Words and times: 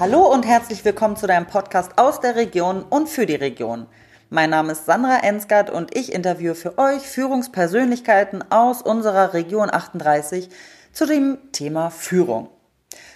Hallo 0.00 0.22
und 0.32 0.46
herzlich 0.46 0.82
willkommen 0.86 1.16
zu 1.16 1.26
deinem 1.26 1.46
Podcast 1.46 1.98
aus 1.98 2.20
der 2.20 2.34
Region 2.34 2.84
und 2.84 3.06
für 3.06 3.26
die 3.26 3.34
Region. 3.34 3.86
Mein 4.30 4.48
Name 4.48 4.72
ist 4.72 4.86
Sandra 4.86 5.18
Ensgard 5.18 5.68
und 5.68 5.94
ich 5.94 6.14
interviewe 6.14 6.54
für 6.54 6.78
euch 6.78 7.02
Führungspersönlichkeiten 7.02 8.42
aus 8.50 8.80
unserer 8.80 9.34
Region 9.34 9.68
38 9.70 10.48
zu 10.94 11.04
dem 11.04 11.36
Thema 11.52 11.90
Führung. 11.90 12.48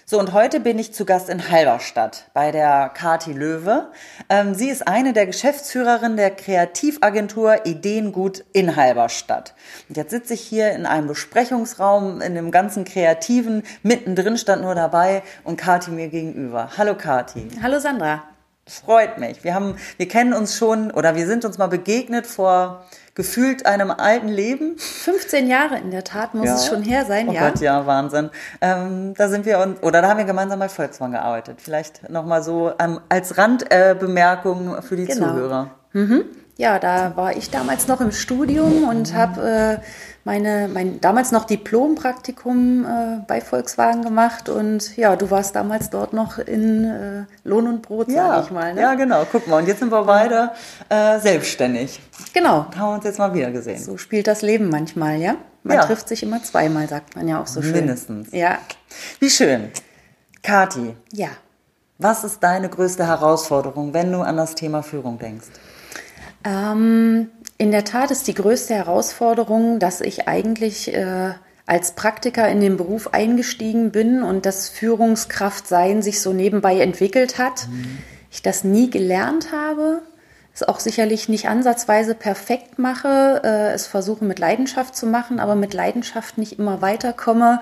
So, 0.06 0.18
und 0.18 0.34
heute 0.34 0.60
bin 0.60 0.78
ich 0.78 0.92
zu 0.92 1.06
Gast 1.06 1.30
in 1.30 1.48
Halberstadt 1.50 2.26
bei 2.34 2.50
der 2.52 2.90
Kati 2.90 3.32
Löwe. 3.32 3.90
Ähm, 4.28 4.54
sie 4.54 4.68
ist 4.68 4.86
eine 4.86 5.14
der 5.14 5.24
Geschäftsführerinnen 5.24 6.18
der 6.18 6.30
Kreativagentur 6.30 7.64
Ideengut 7.64 8.44
in 8.52 8.76
Halberstadt. 8.76 9.54
Und 9.88 9.96
jetzt 9.96 10.10
sitze 10.10 10.34
ich 10.34 10.42
hier 10.42 10.72
in 10.72 10.84
einem 10.84 11.06
Besprechungsraum, 11.06 12.20
in 12.20 12.34
dem 12.34 12.50
ganzen 12.50 12.84
Kreativen. 12.84 13.62
Mittendrin 13.82 14.36
stand 14.36 14.60
nur 14.60 14.74
dabei 14.74 15.22
und 15.42 15.56
Kati 15.56 15.90
mir 15.90 16.08
gegenüber. 16.08 16.72
Hallo 16.76 16.94
Kati. 16.94 17.48
Hallo 17.62 17.78
Sandra. 17.78 18.24
Freut 18.66 19.16
mich. 19.16 19.42
Wir 19.42 19.54
haben, 19.54 19.76
wir 19.96 20.08
kennen 20.08 20.34
uns 20.34 20.58
schon 20.58 20.90
oder 20.90 21.16
wir 21.16 21.26
sind 21.26 21.46
uns 21.46 21.56
mal 21.56 21.68
begegnet 21.68 22.26
vor 22.26 22.84
gefühlt 23.14 23.64
einem 23.66 23.90
alten 23.90 24.28
Leben. 24.28 24.76
15 24.76 25.46
Jahre 25.48 25.78
in 25.78 25.90
der 25.90 26.02
Tat 26.04 26.34
muss 26.34 26.46
Ja. 26.46 26.54
es 26.56 26.66
schon 26.66 26.82
her 26.82 27.04
sein, 27.04 27.28
Oh 27.28 27.32
ja. 27.32 27.48
Gott, 27.48 27.60
ja, 27.60 27.86
Wahnsinn. 27.86 28.30
Ähm, 28.60 29.14
da 29.16 29.28
sind 29.28 29.46
wir 29.46 29.58
und 29.60 29.82
oder 29.82 30.02
da 30.02 30.08
haben 30.08 30.18
wir 30.18 30.24
gemeinsam 30.24 30.58
bei 30.58 30.68
Volkswagen 30.68 31.12
gearbeitet. 31.12 31.60
Vielleicht 31.62 32.08
noch 32.10 32.24
mal 32.26 32.42
so 32.42 32.72
ähm, 32.78 33.00
als 33.08 33.38
Randbemerkung 33.38 34.76
äh, 34.76 34.82
für 34.82 34.96
die 34.96 35.04
Genau. 35.06 35.28
Zuhörer. 35.28 35.70
Ja, 36.56 36.78
da 36.78 37.16
war 37.16 37.36
ich 37.36 37.50
damals 37.50 37.88
noch 37.88 38.00
im 38.00 38.12
Studium 38.12 38.88
und 38.88 39.12
habe 39.12 39.80
äh, 39.82 39.84
meine 40.24 40.68
mein 40.72 41.00
damals 41.00 41.32
noch 41.32 41.44
Diplompraktikum 41.46 42.84
äh, 42.84 43.18
bei 43.26 43.40
Volkswagen 43.40 44.02
gemacht 44.02 44.48
und 44.48 44.96
ja, 44.96 45.16
du 45.16 45.30
warst 45.32 45.56
damals 45.56 45.90
dort 45.90 46.12
noch 46.12 46.38
in 46.38 46.84
äh, 46.84 47.48
Lohn 47.48 47.66
und 47.66 47.82
Brot, 47.82 48.06
sag 48.10 48.44
ich 48.44 48.50
mal. 48.52 48.72
Ne? 48.74 48.80
ja, 48.82 48.94
genau. 48.94 49.26
Guck 49.30 49.48
mal, 49.48 49.58
und 49.62 49.66
jetzt 49.66 49.80
sind 49.80 49.90
wir 49.90 50.04
beide 50.04 50.52
äh, 50.90 51.18
selbstständig. 51.18 52.00
Genau. 52.32 52.66
Haben 52.76 52.90
wir 52.90 52.94
uns 52.94 53.04
jetzt 53.04 53.18
mal 53.18 53.34
wieder 53.34 53.50
gesehen. 53.50 53.82
So 53.82 53.96
spielt 53.96 54.28
das 54.28 54.42
Leben 54.42 54.68
manchmal, 54.68 55.16
ja. 55.16 55.34
Man 55.64 55.78
Ja. 55.78 55.84
trifft 55.84 56.08
sich 56.08 56.22
immer 56.22 56.40
zweimal, 56.42 56.88
sagt 56.88 57.16
man 57.16 57.26
ja 57.26 57.40
auch 57.42 57.46
so 57.48 57.62
schön. 57.62 57.72
Mindestens. 57.72 58.28
Ja. 58.32 58.58
Wie 59.18 59.30
schön. 59.30 59.70
Kati, 60.42 60.94
Ja. 61.12 61.28
was 61.98 62.22
ist 62.22 62.42
deine 62.44 62.68
größte 62.68 63.06
Herausforderung, 63.06 63.92
wenn 63.92 64.12
du 64.12 64.20
an 64.20 64.36
das 64.36 64.54
Thema 64.54 64.82
Führung 64.82 65.18
denkst? 65.18 65.46
Ähm, 66.44 67.30
in 67.56 67.70
der 67.70 67.84
Tat 67.84 68.10
ist 68.10 68.26
die 68.26 68.34
größte 68.34 68.74
Herausforderung, 68.74 69.78
dass 69.78 70.00
ich 70.00 70.28
eigentlich 70.28 70.92
äh, 70.92 71.32
als 71.66 71.92
Praktiker 71.92 72.48
in 72.48 72.60
den 72.60 72.76
Beruf 72.76 73.14
eingestiegen 73.14 73.90
bin 73.90 74.22
und 74.22 74.44
das 74.44 74.68
Führungskraftsein 74.68 76.02
sich 76.02 76.20
so 76.20 76.32
nebenbei 76.32 76.80
entwickelt 76.80 77.38
hat. 77.38 77.68
Ich 78.30 78.42
das 78.42 78.64
nie 78.64 78.90
gelernt 78.90 79.52
habe, 79.52 80.02
es 80.54 80.62
auch 80.62 80.78
sicherlich 80.78 81.28
nicht 81.28 81.48
ansatzweise 81.48 82.14
perfekt 82.14 82.78
mache, 82.78 83.40
äh, 83.42 83.72
es 83.72 83.86
versuche 83.86 84.24
mit 84.24 84.38
Leidenschaft 84.38 84.94
zu 84.94 85.06
machen, 85.06 85.40
aber 85.40 85.56
mit 85.56 85.74
Leidenschaft 85.74 86.38
nicht 86.38 86.58
immer 86.58 86.80
weiterkomme, 86.80 87.60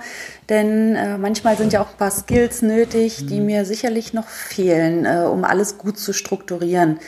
denn 0.48 0.94
äh, 0.96 1.16
manchmal 1.16 1.56
sind 1.56 1.72
ja 1.72 1.80
auch 1.80 1.90
ein 1.90 1.96
paar 1.96 2.10
Skills 2.10 2.60
nötig, 2.60 3.26
die 3.26 3.40
mir 3.40 3.64
sicherlich 3.64 4.12
noch 4.12 4.28
fehlen, 4.28 5.06
äh, 5.06 5.24
um 5.24 5.44
alles 5.44 5.78
gut 5.78 5.98
zu 5.98 6.12
strukturieren. 6.12 6.98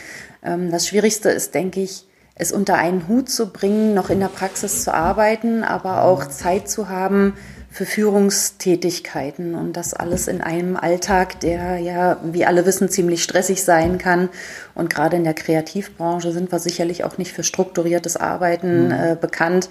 Ähm, 0.45 0.71
das 0.71 0.87
Schwierigste 0.89 1.31
ist, 1.31 1.55
denke 1.55 1.81
ich, 1.81 2.07
es 2.37 2.53
unter 2.53 2.75
einen 2.75 3.07
Hut 3.09 3.29
zu 3.29 3.53
bringen, 3.53 3.95
noch 3.95 4.11
in 4.11 4.21
der 4.21 4.29
Praxis 4.29 4.83
zu 4.83 4.93
arbeiten, 4.93 5.63
aber 5.63 6.03
auch 6.03 6.27
Zeit 6.27 6.69
zu 6.69 6.89
haben 6.89 7.35
für 7.75 7.87
Führungstätigkeiten 7.87 9.57
und 9.57 9.73
das 9.73 9.95
alles 9.95 10.29
in 10.29 10.41
einem 10.41 10.77
Alltag, 10.77 11.41
der 11.41 11.79
ja, 11.79 12.19
wie 12.23 12.47
alle 12.47 12.67
wissen, 12.67 12.89
ziemlich 12.89 13.25
stressig 13.25 13.65
sein 13.65 13.99
kann. 13.99 14.29
Und 14.77 14.91
gerade 14.91 15.17
in 15.17 15.25
der 15.25 15.35
Kreativbranche 15.35 16.31
sind 16.31 16.53
wir 16.53 16.61
sicherlich 16.61 17.03
auch 17.03 17.19
nicht 17.19 17.33
für 17.33 17.43
strukturiertes 17.43 18.17
Arbeiten 18.17 18.93
äh, 18.93 19.17
bekannt. 19.21 19.69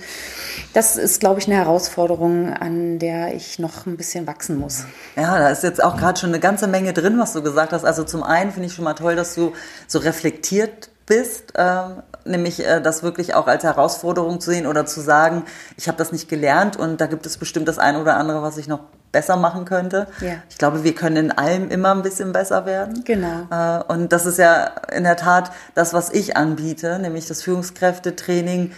Das 0.73 0.97
ist, 0.97 1.21
glaube 1.21 1.39
ich, 1.39 1.47
eine 1.47 1.55
Herausforderung, 1.55 2.51
an 2.51 2.99
der 2.99 3.35
ich 3.35 3.57
noch 3.57 3.85
ein 3.85 3.95
bisschen 3.95 4.27
wachsen 4.27 4.57
muss. 4.57 4.83
Ja, 5.15 5.39
da 5.39 5.47
ist 5.47 5.63
jetzt 5.63 5.81
auch 5.81 5.95
gerade 5.95 6.19
schon 6.19 6.31
eine 6.31 6.41
ganze 6.41 6.67
Menge 6.67 6.91
drin, 6.91 7.17
was 7.17 7.31
du 7.31 7.41
gesagt 7.41 7.71
hast. 7.71 7.85
Also 7.85 8.03
zum 8.03 8.21
einen 8.21 8.51
finde 8.51 8.67
ich 8.67 8.73
schon 8.73 8.83
mal 8.83 8.95
toll, 8.95 9.15
dass 9.15 9.33
du 9.33 9.53
so 9.87 9.99
reflektiert 9.99 10.89
bist, 11.05 11.53
ähm, 11.55 12.03
nämlich 12.25 12.65
äh, 12.65 12.81
das 12.81 13.03
wirklich 13.03 13.33
auch 13.33 13.47
als 13.47 13.63
Herausforderung 13.63 14.39
zu 14.39 14.51
sehen 14.51 14.67
oder 14.67 14.85
zu 14.85 15.01
sagen, 15.01 15.43
ich 15.77 15.87
habe 15.87 15.97
das 15.97 16.11
nicht 16.11 16.29
gelernt 16.29 16.77
und 16.77 17.01
da 17.01 17.07
gibt 17.07 17.25
es 17.25 17.37
bestimmt 17.37 17.67
das 17.67 17.79
eine 17.79 17.99
oder 17.99 18.17
andere, 18.17 18.41
was 18.41 18.57
ich 18.57 18.67
noch 18.67 18.81
besser 19.11 19.37
machen 19.37 19.65
könnte. 19.65 20.07
Ja. 20.21 20.35
Ich 20.49 20.57
glaube, 20.57 20.83
wir 20.83 20.95
können 20.95 21.17
in 21.17 21.31
allem 21.31 21.69
immer 21.69 21.91
ein 21.91 22.01
bisschen 22.01 22.33
besser 22.33 22.65
werden. 22.65 23.03
Genau. 23.05 23.47
Äh, 23.51 23.83
und 23.91 24.11
das 24.11 24.25
ist 24.25 24.39
ja 24.39 24.71
in 24.91 25.03
der 25.03 25.17
Tat 25.17 25.51
das, 25.75 25.93
was 25.93 26.09
ich 26.11 26.35
anbiete, 26.35 26.99
nämlich 26.99 27.27
das 27.27 27.41
Führungskräftetraining, 27.43 28.71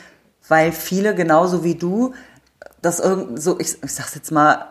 weil 0.47 0.71
viele 0.71 1.15
genauso 1.15 1.63
wie 1.63 1.75
du 1.75 2.13
das 2.81 2.99
irgend 2.99 3.41
so, 3.41 3.59
ich, 3.59 3.81
ich 3.83 3.93
sag's 3.93 4.13
jetzt 4.13 4.31
mal, 4.31 4.67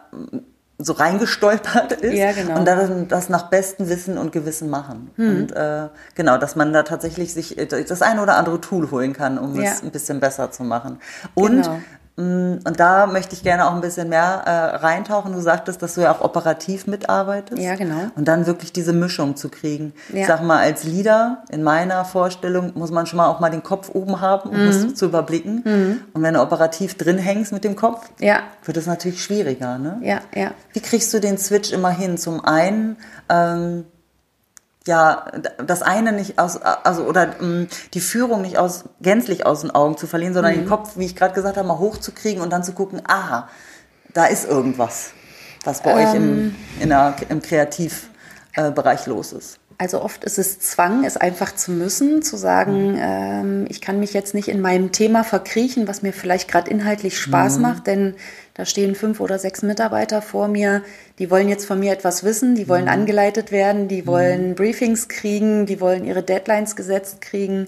so 0.79 0.93
reingestolpert 0.95 1.93
ist 1.93 2.15
Ja, 2.15 2.33
genau. 2.33 2.59
und 2.59 2.65
dann 2.67 3.07
das 3.09 3.29
nach 3.29 3.49
bestem 3.49 3.89
Wissen 3.89 4.19
und 4.19 4.33
Gewissen 4.33 4.71
machen. 4.71 5.11
Hm. 5.17 5.37
Und 5.37 5.53
äh, 5.53 5.89
genau, 6.15 6.37
dass 6.39 6.57
man 6.57 6.73
da 6.73 6.83
tatsächlich 6.83 7.33
sich 7.33 7.57
äh, 7.59 7.67
das 7.67 8.03
eine 8.03 8.21
oder 8.23 8.37
andere 8.37 8.61
Tool 8.61 8.91
holen 8.91 9.13
kann, 9.13 9.39
um 9.39 9.55
Ja. 9.55 9.71
es 9.71 9.83
ein 9.83 9.91
bisschen 9.91 10.19
besser 10.21 10.51
zu 10.51 10.65
machen. 10.65 10.99
Und 11.35 11.63
Genau. 11.63 11.79
Mh, 12.17 12.59
und 12.65 12.79
da 12.81 13.07
möchte 13.07 13.35
ich 13.35 13.43
gerne 13.43 13.67
auch 13.67 13.75
ein 13.75 13.81
bisschen 13.81 14.09
mehr 14.09 14.43
äh, 14.47 14.77
reintauchen. 14.77 15.33
Du 15.33 15.41
sagtest, 15.41 15.83
dass 15.83 15.95
du 15.95 16.03
ja 16.03 16.13
auch 16.13 16.21
operativ 16.21 16.87
mitarbeitest. 16.87 17.61
Ja, 17.61 17.75
genau. 17.75 18.07
Und 18.17 18.27
dann 18.29 18.47
wirklich 18.47 18.73
diese 18.73 18.93
Mischung 18.93 19.37
zu 19.37 19.49
kriegen. 19.49 19.93
Ja. 20.13 20.21
Ich 20.21 20.27
sag 20.27 20.43
mal, 20.43 20.59
als 20.63 20.85
Leader 20.85 21.43
in 21.51 21.63
meiner 21.63 22.05
Vorstellung 22.05 22.73
muss 22.75 22.91
man 22.91 23.07
schon 23.07 23.17
mal 23.17 23.29
auch 23.29 23.41
mal 23.41 23.51
den 23.51 23.63
Kopf 23.63 23.91
oben 23.93 24.21
haben, 24.21 24.51
um 24.51 24.57
Mhm. 24.57 24.95
zu 24.95 25.07
überblicken. 25.07 26.03
Und 26.13 26.23
wenn 26.23 26.35
du 26.35 26.41
operativ 26.41 26.97
drin 26.97 27.19
hängst 27.19 27.53
mit 27.53 27.65
dem 27.65 27.77
Kopf, 27.77 28.09
Ja, 28.21 28.41
wird 28.65 28.77
es 28.77 28.87
natürlich 28.87 29.23
schwieriger. 29.23 29.79
Ne? 29.79 29.99
ja, 30.03 30.21
ja. 30.35 30.51
Wie 30.73 30.81
kriegst 30.81 31.13
du 31.15 31.21
den 31.21 31.39
Switch 31.39 31.73
immer 31.73 31.91
hin? 31.91 32.17
Zum 32.19 32.45
einen, 32.45 32.97
ähm, 33.29 33.85
ja, 34.87 35.27
das 35.67 35.83
eine 35.83 36.13
nicht 36.13 36.39
aus, 36.39 36.57
also 36.61 37.05
oder 37.05 37.41
ähm, 37.41 37.69
die 37.95 38.01
Führung 38.01 38.43
nicht 38.43 38.59
aus 38.59 38.85
gänzlich 39.01 39.47
aus 39.47 39.63
den 39.63 39.71
Augen 39.71 39.97
zu 39.97 40.07
verlieren, 40.07 40.35
sondern 40.35 40.53
Mhm. 40.53 40.61
den 40.61 40.69
Kopf, 40.69 40.93
wie 40.97 41.07
ich 41.07 41.17
gerade 41.17 41.35
gesagt 41.35 41.57
habe, 41.57 41.67
mal 41.67 41.79
hochzukriegen 41.79 42.43
und 42.43 42.51
dann 42.51 42.63
zu 42.65 42.73
gucken, 42.73 43.01
aha, 43.07 43.49
da 44.13 44.27
ist 44.27 44.47
irgendwas, 44.47 45.13
was 45.65 45.83
bei 45.83 45.95
euch 45.95 46.15
Ähm. 46.15 46.55
im, 46.79 46.83
in 46.83 46.89
der, 46.91 47.17
im 47.31 47.41
Kreativbereich 47.41 49.07
los 49.07 49.33
ist. 49.33 49.59
Also 49.77 50.01
oft 50.03 50.25
ist 50.25 50.39
es 50.39 50.61
Zwang, 50.61 51.05
es 51.05 51.17
einfach 51.17 51.55
zu 51.55 51.73
müssen, 51.73 52.23
zu 52.23 52.37
sagen, 52.37 52.97
ähm, 53.01 53.67
ich 53.69 53.81
kann 53.81 53.99
mich 53.99 54.13
jetzt 54.13 54.33
nicht 54.33 54.49
in 54.49 54.61
meinem 54.61 54.93
Thema 54.93 55.25
verkriechen, 55.25 55.89
was 55.89 56.03
mir 56.03 56.13
vielleicht 56.13 56.49
gerade 56.49 56.71
inhaltlich 56.71 57.19
Spaß 57.19 57.59
macht, 57.59 57.89
denn 57.89 58.15
da 58.55 58.65
stehen 58.65 58.95
fünf 58.95 59.19
oder 59.19 59.39
sechs 59.39 59.63
Mitarbeiter 59.63 60.23
vor 60.23 60.47
mir, 60.47 60.83
die 61.19 61.29
wollen 61.29 61.49
jetzt 61.49 61.67
von 61.67 61.81
mir 61.81 61.93
etwas 61.93 62.23
wissen, 62.23 62.55
die 62.55 62.69
wollen 62.69 62.89
angeleitet 62.89 63.51
werden, 63.51 63.89
die 63.89 64.07
wollen 64.07 64.55
Briefings 64.55 65.09
kriegen, 65.09 65.67
die 65.67 65.81
wollen 65.81 66.05
ihre 66.05 66.23
Deadlines 66.23 66.77
gesetzt 66.77 67.21
kriegen. 67.21 67.67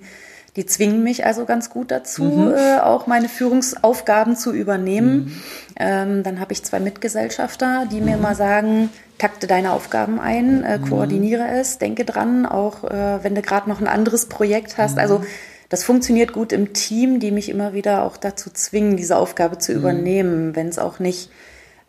Die 0.57 0.65
zwingen 0.65 1.03
mich 1.03 1.27
also 1.27 1.45
ganz 1.45 1.69
gut 1.69 1.91
dazu, 1.91 2.51
äh, 2.51 2.79
auch 2.81 3.07
meine 3.07 3.29
Führungsaufgaben 3.29 4.37
zu 4.37 4.53
übernehmen. 4.53 5.41
Ähm, 5.79 6.23
dann 6.23 6.41
habe 6.41 6.55
ich 6.55 6.65
zwei 6.65 6.81
Mitgesellschafter, 6.81 7.87
die 7.91 8.01
mir 8.01 8.17
mal 8.17 8.35
sagen, 8.35 8.89
takte 9.19 9.47
deine 9.47 9.73
Aufgaben 9.73 10.19
ein, 10.19 10.65
äh, 10.65 10.79
koordiniere 10.79 11.47
es, 11.49 11.79
denke 11.79 12.05
dran, 12.07 12.47
auch 12.47 12.85
äh, 12.85 13.23
wenn 13.23 13.35
du 13.35 13.43
gerade 13.43 13.69
noch 13.69 13.81
ein 13.81 13.87
anderes 13.87 14.27
Projekt 14.27 14.79
hast. 14.79 14.99
Also 14.99 15.23
das 15.69 15.85
funktioniert 15.85 16.33
gut 16.33 16.53
im 16.53 16.73
Team, 16.73 17.21
die 17.21 17.33
mich 17.33 17.49
immer 17.49 17.75
wieder 17.75 18.05
auch 18.05 18.17
dazu 18.17 18.51
zwingen, 18.51 18.97
diese 18.97 19.17
Aufgabe 19.17 19.59
zu 19.59 19.73
übernehmen, 19.73 20.57
wenn 20.57 20.69
es 20.69 20.79
auch 20.79 21.01
nicht 21.01 21.31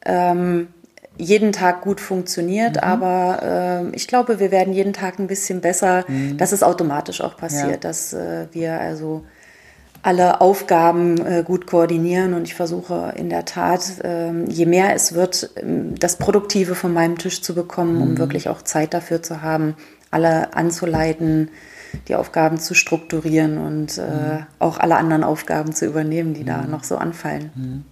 ähm, 0.05 0.67
jeden 1.17 1.51
Tag 1.51 1.81
gut 1.81 1.99
funktioniert, 1.99 2.83
aber 2.83 3.39
ähm, 3.43 3.91
ich 3.93 4.07
glaube, 4.07 4.39
wir 4.39 4.51
werden 4.51 4.73
jeden 4.73 4.93
Tag 4.93 5.19
ein 5.19 5.27
bisschen 5.27 5.61
besser, 5.61 6.05
dass 6.37 6.51
es 6.51 6.63
automatisch 6.63 7.21
auch 7.21 7.37
passiert, 7.37 7.71
Ja. 7.71 7.77
dass 7.77 8.13
äh, 8.13 8.47
wir 8.51 8.79
also 8.79 9.23
alle 10.03 10.41
Aufgaben 10.41 11.17
äh, 11.25 11.43
gut 11.43 11.65
koordinieren. 11.67 12.33
Und 12.33 12.43
ich 12.43 12.53
versuche 12.55 13.13
in 13.17 13.29
der 13.29 13.45
Tat, 13.45 13.83
ähm, 14.03 14.45
je 14.47 14.65
mehr 14.65 14.93
es 14.95 15.13
wird, 15.13 15.49
ähm, 15.57 15.95
das 15.99 16.17
Produktive 16.17 16.75
von 16.75 16.93
meinem 16.93 17.17
Tisch 17.17 17.41
zu 17.41 17.53
bekommen, 17.55 18.01
um 18.01 18.17
wirklich 18.17 18.47
auch 18.47 18.61
Zeit 18.61 18.93
dafür 18.93 19.21
zu 19.23 19.41
haben, 19.41 19.75
alle 20.11 20.53
anzuleiten, 20.55 21.49
die 22.07 22.15
Aufgaben 22.15 22.59
zu 22.59 22.73
strukturieren 22.73 23.57
und 23.57 23.97
äh, 23.97 24.43
auch 24.59 24.77
alle 24.77 24.95
anderen 24.97 25.23
Aufgaben 25.23 25.73
zu 25.73 25.85
übernehmen, 25.85 26.33
die 26.33 26.43
da 26.45 26.61
noch 26.67 26.83
so 26.83 26.97
anfallen. 26.97 27.83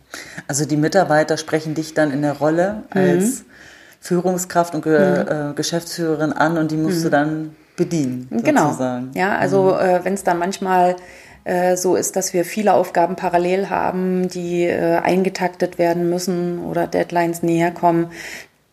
Also 0.47 0.65
die 0.65 0.77
Mitarbeiter 0.77 1.37
sprechen 1.37 1.73
dich 1.73 1.93
dann 1.93 2.11
in 2.11 2.21
der 2.21 2.33
Rolle 2.33 2.83
als 2.91 3.43
Führungskraft 3.99 4.75
und 4.75 4.83
Ge 4.83 4.95
äh, 4.95 5.53
Geschäftsführerin 5.55 6.33
an 6.33 6.57
und 6.57 6.71
die 6.71 6.77
musst 6.77 7.03
du 7.03 7.09
dann 7.09 7.55
bedienen, 7.75 8.27
Genau. 8.43 8.67
sozusagen. 8.67 9.11
Ja, 9.15 9.37
also 9.37 9.75
äh, 9.77 10.01
wenn 10.03 10.13
es 10.13 10.23
dann 10.23 10.37
manchmal 10.37 10.95
äh, 11.43 11.75
so 11.75 11.95
ist, 11.95 12.15
dass 12.15 12.33
wir 12.33 12.45
viele 12.45 12.73
Aufgaben 12.73 13.15
parallel 13.15 13.69
haben, 13.69 14.27
die 14.29 14.63
äh, 14.63 14.97
eingetaktet 14.97 15.77
werden 15.77 16.09
müssen 16.09 16.59
oder 16.63 16.87
Deadlines 16.87 17.43
näher 17.43 17.71
kommen, 17.71 18.11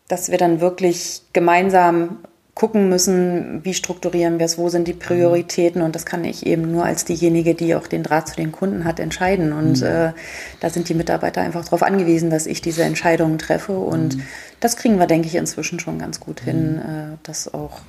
dass 0.09 0.31
wir 0.31 0.39
dann 0.39 0.61
wirklich 0.61 1.23
gemeinsam 1.33 2.19
gucken 2.55 2.91
müssen, 2.91 3.65
wie 3.65 3.73
strukturieren 3.73 4.39
wir 4.39 4.45
es, 4.45 4.59
wo 4.59 4.69
sind 4.69 4.87
die 4.87 4.93
Prioritäten 4.93 5.81
und 5.81 5.95
das 5.95 6.05
kann 6.05 6.23
ich 6.25 6.47
eben 6.47 6.71
nur 6.71 6.85
als 6.85 7.07
diejenige, 7.07 7.55
die 7.55 7.75
auch 7.75 7.87
den 7.87 8.03
Draht 8.03 8.29
zu 8.29 8.37
den 8.37 8.53
Kunden 8.53 8.85
hat, 8.85 9.01
entscheiden. 9.01 9.55
Und 9.55 9.81
mhm. 9.81 9.87
äh, 9.87 10.13
da 10.61 10.69
sind 10.69 10.89
die 10.91 10.95
Mitarbeiter 10.95 11.41
einfach 11.41 11.65
darauf 11.65 11.83
angewiesen, 11.83 12.29
dass 12.29 12.47
ich 12.47 12.61
diese 12.61 12.85
Entscheidungen 12.85 13.39
treffe 13.39 13.79
und 13.79 14.17
mhm. 14.17 14.23
das 14.61 14.77
kriegen 14.77 14.99
wir, 14.99 15.07
denke 15.07 15.29
ich, 15.29 15.35
inzwischen 15.35 15.81
schon 15.81 15.99
ganz 15.99 16.21
gut 16.21 16.41
hin, 16.41 16.75
mhm. 16.75 16.81
äh, 17.15 17.17
das 17.23 17.53
auch 17.53 17.81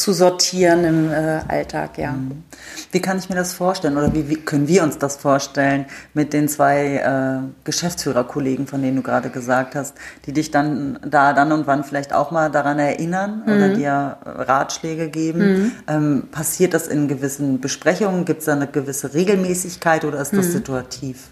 zu 0.00 0.14
sortieren 0.14 0.84
im 0.84 1.10
äh, 1.10 1.40
Alltag, 1.46 1.98
ja. 1.98 2.12
Mhm. 2.12 2.42
Wie 2.90 3.00
kann 3.00 3.18
ich 3.18 3.28
mir 3.28 3.34
das 3.34 3.52
vorstellen 3.52 3.98
oder 3.98 4.14
wie, 4.14 4.28
wie 4.30 4.36
können 4.36 4.66
wir 4.66 4.82
uns 4.82 4.96
das 4.98 5.16
vorstellen 5.16 5.84
mit 6.14 6.32
den 6.32 6.48
zwei 6.48 6.96
äh, 6.96 7.48
Geschäftsführerkollegen, 7.64 8.66
von 8.66 8.80
denen 8.80 8.96
du 8.96 9.02
gerade 9.02 9.28
gesagt 9.28 9.74
hast, 9.74 9.94
die 10.24 10.32
dich 10.32 10.50
dann 10.50 10.98
da 11.06 11.34
dann 11.34 11.52
und 11.52 11.66
wann 11.66 11.84
vielleicht 11.84 12.14
auch 12.14 12.30
mal 12.30 12.50
daran 12.50 12.78
erinnern 12.78 13.42
mhm. 13.44 13.52
oder 13.52 13.68
dir 13.68 14.16
Ratschläge 14.24 15.10
geben? 15.10 15.38
Mhm. 15.38 15.72
Ähm, 15.86 16.28
passiert 16.30 16.72
das 16.72 16.88
in 16.88 17.06
gewissen 17.06 17.60
Besprechungen? 17.60 18.24
Gibt 18.24 18.40
es 18.40 18.46
da 18.46 18.52
eine 18.52 18.66
gewisse 18.66 19.12
Regelmäßigkeit 19.12 20.04
oder 20.04 20.20
ist 20.20 20.32
das 20.32 20.46
mhm. 20.46 20.52
situativ? 20.52 21.28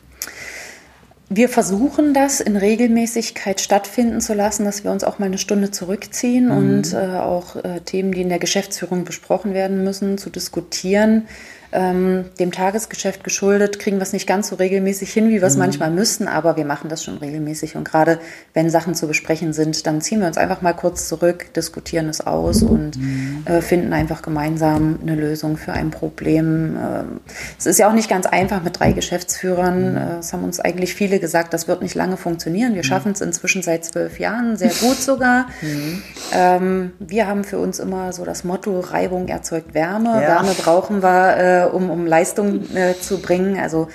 Wir 1.30 1.50
versuchen 1.50 2.14
das 2.14 2.40
in 2.40 2.56
Regelmäßigkeit 2.56 3.60
stattfinden 3.60 4.20
zu 4.20 4.32
lassen, 4.32 4.64
dass 4.64 4.82
wir 4.82 4.90
uns 4.90 5.04
auch 5.04 5.19
mal 5.19 5.26
eine 5.26 5.36
Stunde 5.36 5.70
zurückziehen 5.70 6.46
mhm. 6.46 6.56
und 6.56 6.92
äh, 6.94 7.19
auch 7.19 7.56
äh, 7.56 7.80
Themen, 7.80 8.12
die 8.12 8.22
in 8.22 8.30
der 8.30 8.38
Geschäftsführung 8.38 9.04
besprochen 9.04 9.52
werden 9.52 9.84
müssen, 9.84 10.16
zu 10.16 10.30
diskutieren 10.30 11.28
ähm, 11.70 12.24
dem 12.38 12.50
Tagesgeschäft 12.50 13.24
geschuldet, 13.24 13.78
kriegen 13.78 13.98
wir 13.98 14.02
es 14.02 14.12
nicht 14.12 14.26
ganz 14.26 14.48
so 14.48 14.56
regelmäßig 14.56 15.12
hin, 15.12 15.28
wie 15.28 15.40
wir 15.40 15.42
es 15.42 15.54
mhm. 15.54 15.60
manchmal 15.60 15.90
müssten, 15.90 16.26
aber 16.26 16.56
wir 16.56 16.64
machen 16.64 16.88
das 16.88 17.04
schon 17.04 17.18
regelmäßig. 17.18 17.76
Und 17.76 17.84
gerade 17.84 18.18
wenn 18.54 18.70
Sachen 18.70 18.94
zu 18.94 19.06
besprechen 19.06 19.52
sind, 19.52 19.86
dann 19.86 20.00
ziehen 20.00 20.20
wir 20.20 20.26
uns 20.26 20.38
einfach 20.38 20.62
mal 20.62 20.72
kurz 20.72 21.08
zurück, 21.08 21.52
diskutieren 21.54 22.08
es 22.08 22.26
aus 22.26 22.62
und 22.62 22.96
mhm. 22.96 23.42
äh, 23.44 23.60
finden 23.60 23.92
einfach 23.92 24.22
gemeinsam 24.22 24.98
eine 25.02 25.14
Lösung 25.14 25.58
für 25.58 25.72
ein 25.72 25.90
Problem. 25.90 26.76
Ähm, 26.76 27.20
es 27.58 27.66
ist 27.66 27.78
ja 27.78 27.88
auch 27.88 27.92
nicht 27.92 28.08
ganz 28.08 28.24
einfach 28.24 28.62
mit 28.62 28.80
drei 28.80 28.92
Geschäftsführern. 28.92 29.90
Mhm. 29.90 29.96
Äh, 29.96 30.18
es 30.20 30.32
haben 30.32 30.44
uns 30.44 30.60
eigentlich 30.60 30.94
viele 30.94 31.20
gesagt, 31.20 31.52
das 31.52 31.68
wird 31.68 31.82
nicht 31.82 31.94
lange 31.94 32.16
funktionieren. 32.16 32.72
Wir 32.72 32.78
mhm. 32.78 32.84
schaffen 32.84 33.12
es 33.12 33.20
inzwischen 33.20 33.62
seit 33.62 33.84
zwölf 33.84 34.18
Jahren, 34.18 34.56
sehr 34.56 34.72
gut 34.80 34.96
sogar. 34.96 35.48
Mhm. 35.60 36.02
Ähm, 36.32 36.92
wir 36.98 37.26
haben 37.26 37.44
für 37.44 37.58
uns 37.58 37.78
immer 37.78 38.14
so 38.14 38.24
das 38.24 38.44
Motto, 38.44 38.80
Reibung 38.80 39.28
erzeugt 39.28 39.74
Wärme. 39.74 40.22
Ja. 40.22 40.28
Wärme 40.28 40.54
brauchen 40.54 41.02
wir. 41.02 41.36
Äh, 41.36 41.57
äh, 41.66 41.69
um, 41.69 41.90
um 41.90 42.06
Leistung 42.06 42.75
äh, 42.75 42.94
zu 43.00 43.19
bringen. 43.19 43.58
Also 43.58 43.88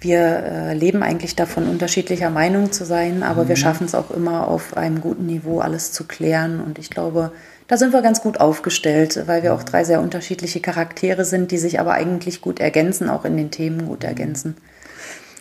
wir 0.00 0.18
äh, 0.18 0.74
leben 0.74 1.02
eigentlich 1.02 1.36
davon, 1.36 1.68
unterschiedlicher 1.68 2.30
Meinung 2.30 2.72
zu 2.72 2.84
sein, 2.84 3.22
aber 3.22 3.44
mhm. 3.44 3.48
wir 3.48 3.56
schaffen 3.56 3.86
es 3.86 3.94
auch 3.94 4.10
immer 4.10 4.48
auf 4.48 4.76
einem 4.76 5.00
guten 5.00 5.26
Niveau 5.26 5.60
alles 5.60 5.92
zu 5.92 6.04
klären. 6.04 6.60
Und 6.60 6.78
ich 6.78 6.90
glaube, 6.90 7.32
da 7.68 7.76
sind 7.76 7.92
wir 7.92 8.02
ganz 8.02 8.20
gut 8.20 8.40
aufgestellt, 8.40 9.22
weil 9.26 9.42
wir 9.42 9.54
auch 9.54 9.62
drei 9.62 9.84
sehr 9.84 10.00
unterschiedliche 10.00 10.60
Charaktere 10.60 11.24
sind, 11.24 11.50
die 11.50 11.58
sich 11.58 11.80
aber 11.80 11.92
eigentlich 11.92 12.40
gut 12.40 12.60
ergänzen, 12.60 13.08
auch 13.08 13.24
in 13.24 13.36
den 13.36 13.50
Themen 13.50 13.86
gut 13.86 14.04
ergänzen. 14.04 14.56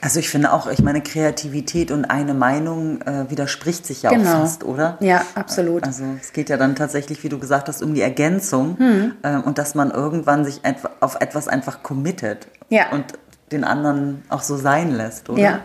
Also 0.02 0.20
ich 0.20 0.30
finde 0.30 0.52
auch, 0.52 0.66
ich 0.68 0.82
meine, 0.82 1.02
Kreativität 1.02 1.92
und 1.92 2.06
eine 2.06 2.34
Meinung 2.34 3.02
äh, 3.04 3.30
widerspricht 3.30 3.86
sich 3.86 4.02
ja 4.02 4.10
genau. 4.10 4.32
auch 4.32 4.40
fast, 4.40 4.64
oder? 4.64 4.98
Ja, 5.00 5.24
absolut. 5.36 5.84
Also 5.84 6.04
es 6.20 6.34
geht 6.34 6.50
ja 6.50 6.58
dann 6.58 6.76
tatsächlich, 6.76 7.24
wie 7.24 7.30
du 7.30 7.38
gesagt 7.38 7.68
hast, 7.68 7.84
um 7.84 7.94
die 7.94 8.02
Ergänzung 8.02 8.78
hm. 8.80 9.14
äh, 9.22 9.38
und 9.38 9.60
dass 9.60 9.76
man 9.76 9.92
irgendwann 9.92 10.44
sich 10.44 10.62
auf 11.02 11.18
etwas 11.20 11.48
einfach 11.48 11.84
committet 11.84 12.48
ja. 12.70 12.90
und 12.92 13.06
den 13.52 13.64
anderen 13.64 14.24
auch 14.30 14.42
so 14.42 14.58
sein 14.58 14.92
lässt, 14.92 15.30
oder? 15.30 15.40
Ja. 15.40 15.60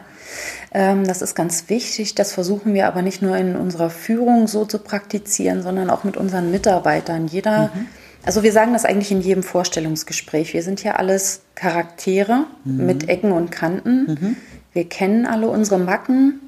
Ähm, 0.72 1.06
das 1.06 1.22
ist 1.22 1.34
ganz 1.34 1.70
wichtig. 1.70 2.14
Das 2.14 2.34
versuchen 2.34 2.74
wir 2.74 2.88
aber 2.88 3.00
nicht 3.00 3.22
nur 3.22 3.36
in 3.38 3.56
unserer 3.56 3.88
Führung 3.88 4.48
so 4.48 4.66
zu 4.66 4.78
praktizieren, 4.80 5.62
sondern 5.62 5.88
auch 5.88 6.04
mit 6.04 6.18
unseren 6.18 6.50
Mitarbeitern. 6.50 7.26
Jeder 7.26 7.70
mhm 7.74 7.86
also 8.26 8.42
wir 8.42 8.52
sagen 8.52 8.72
das 8.72 8.84
eigentlich 8.84 9.12
in 9.12 9.20
jedem 9.20 9.42
Vorstellungsgespräch. 9.42 10.52
Wir 10.52 10.62
sind 10.62 10.82
ja 10.82 10.96
alles 10.96 11.42
Charaktere 11.54 12.44
mhm. 12.64 12.86
mit 12.86 13.08
Ecken 13.08 13.32
und 13.32 13.50
Kanten. 13.50 14.06
Mhm. 14.06 14.36
Wir 14.72 14.88
kennen 14.88 15.26
alle 15.26 15.48
unsere 15.48 15.78
Macken 15.78 16.40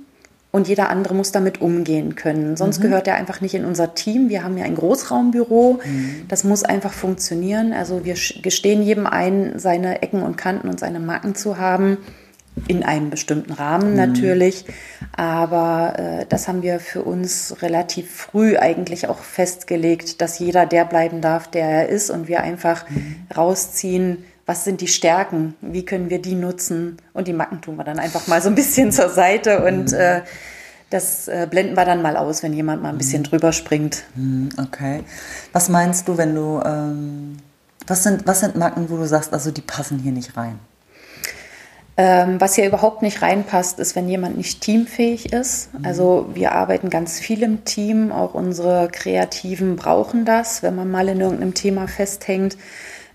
und 0.50 0.68
jeder 0.68 0.90
andere 0.90 1.14
muss 1.14 1.30
damit 1.30 1.60
umgehen 1.60 2.16
können. 2.16 2.56
Sonst 2.56 2.80
mhm. 2.80 2.82
gehört 2.82 3.06
er 3.06 3.14
einfach 3.14 3.40
nicht 3.40 3.54
in 3.54 3.64
unser 3.64 3.94
Team. 3.94 4.28
Wir 4.28 4.42
haben 4.42 4.58
ja 4.58 4.64
ein 4.64 4.74
Großraumbüro. 4.74 5.80
Mhm. 5.84 6.22
Das 6.28 6.44
muss 6.44 6.64
einfach 6.64 6.92
funktionieren. 6.92 7.72
Also 7.72 8.04
wir 8.04 8.16
gestehen 8.42 8.82
jedem 8.82 9.06
ein, 9.06 9.58
seine 9.58 10.02
Ecken 10.02 10.22
und 10.22 10.36
Kanten 10.36 10.68
und 10.68 10.80
seine 10.80 11.00
Macken 11.00 11.34
zu 11.34 11.58
haben 11.58 11.98
in 12.66 12.82
einem 12.82 13.10
bestimmten 13.10 13.52
Rahmen 13.52 13.90
mhm. 13.90 13.96
natürlich. 13.96 14.64
Aber 15.16 15.94
äh, 15.98 16.26
das 16.28 16.48
haben 16.48 16.62
wir 16.62 16.80
für 16.80 17.02
uns 17.02 17.56
relativ 17.62 18.10
früh 18.10 18.56
eigentlich 18.56 19.08
auch 19.08 19.20
festgelegt, 19.20 20.20
dass 20.20 20.38
jeder 20.38 20.66
der 20.66 20.84
bleiben 20.84 21.20
darf, 21.20 21.48
der 21.48 21.68
er 21.68 21.88
ist 21.88 22.10
und 22.10 22.28
wir 22.28 22.40
einfach 22.40 22.88
mhm. 22.88 23.16
rausziehen, 23.36 24.24
was 24.46 24.64
sind 24.64 24.80
die 24.80 24.88
Stärken, 24.88 25.54
wie 25.60 25.84
können 25.84 26.08
wir 26.08 26.22
die 26.22 26.34
nutzen 26.34 26.96
und 27.12 27.28
die 27.28 27.34
Macken 27.34 27.60
tun 27.60 27.76
wir 27.76 27.84
dann 27.84 27.98
einfach 27.98 28.26
mal 28.28 28.40
so 28.40 28.48
ein 28.48 28.54
bisschen 28.54 28.92
zur 28.92 29.10
Seite 29.10 29.62
und 29.64 29.92
mhm. 29.92 29.98
äh, 29.98 30.20
das 30.90 31.28
äh, 31.28 31.46
blenden 31.50 31.76
wir 31.76 31.84
dann 31.84 32.00
mal 32.00 32.16
aus, 32.16 32.42
wenn 32.42 32.54
jemand 32.54 32.82
mal 32.82 32.88
ein 32.88 32.98
bisschen 32.98 33.20
mhm. 33.20 33.26
drüber 33.26 33.52
springt. 33.52 34.04
Mhm, 34.14 34.48
okay. 34.56 35.04
Was 35.52 35.68
meinst 35.68 36.08
du, 36.08 36.16
wenn 36.16 36.34
du, 36.34 36.62
ähm, 36.64 37.36
was, 37.86 38.02
sind, 38.02 38.26
was 38.26 38.40
sind 38.40 38.56
Macken, 38.56 38.88
wo 38.88 38.96
du 38.96 39.06
sagst, 39.06 39.32
also 39.32 39.50
die 39.50 39.60
passen 39.60 39.98
hier 39.98 40.12
nicht 40.12 40.36
rein? 40.36 40.58
Ähm, 42.00 42.40
was 42.40 42.54
hier 42.54 42.64
überhaupt 42.64 43.02
nicht 43.02 43.22
reinpasst, 43.22 43.80
ist, 43.80 43.96
wenn 43.96 44.08
jemand 44.08 44.36
nicht 44.36 44.60
teamfähig 44.60 45.32
ist. 45.32 45.74
Mhm. 45.74 45.84
Also 45.84 46.30
wir 46.32 46.52
arbeiten 46.52 46.90
ganz 46.90 47.18
viel 47.18 47.42
im 47.42 47.64
Team, 47.64 48.12
auch 48.12 48.34
unsere 48.34 48.88
Kreativen 48.88 49.74
brauchen 49.74 50.24
das, 50.24 50.62
wenn 50.62 50.76
man 50.76 50.88
mal 50.88 51.08
in 51.08 51.20
irgendeinem 51.20 51.54
Thema 51.54 51.88
festhängt. 51.88 52.56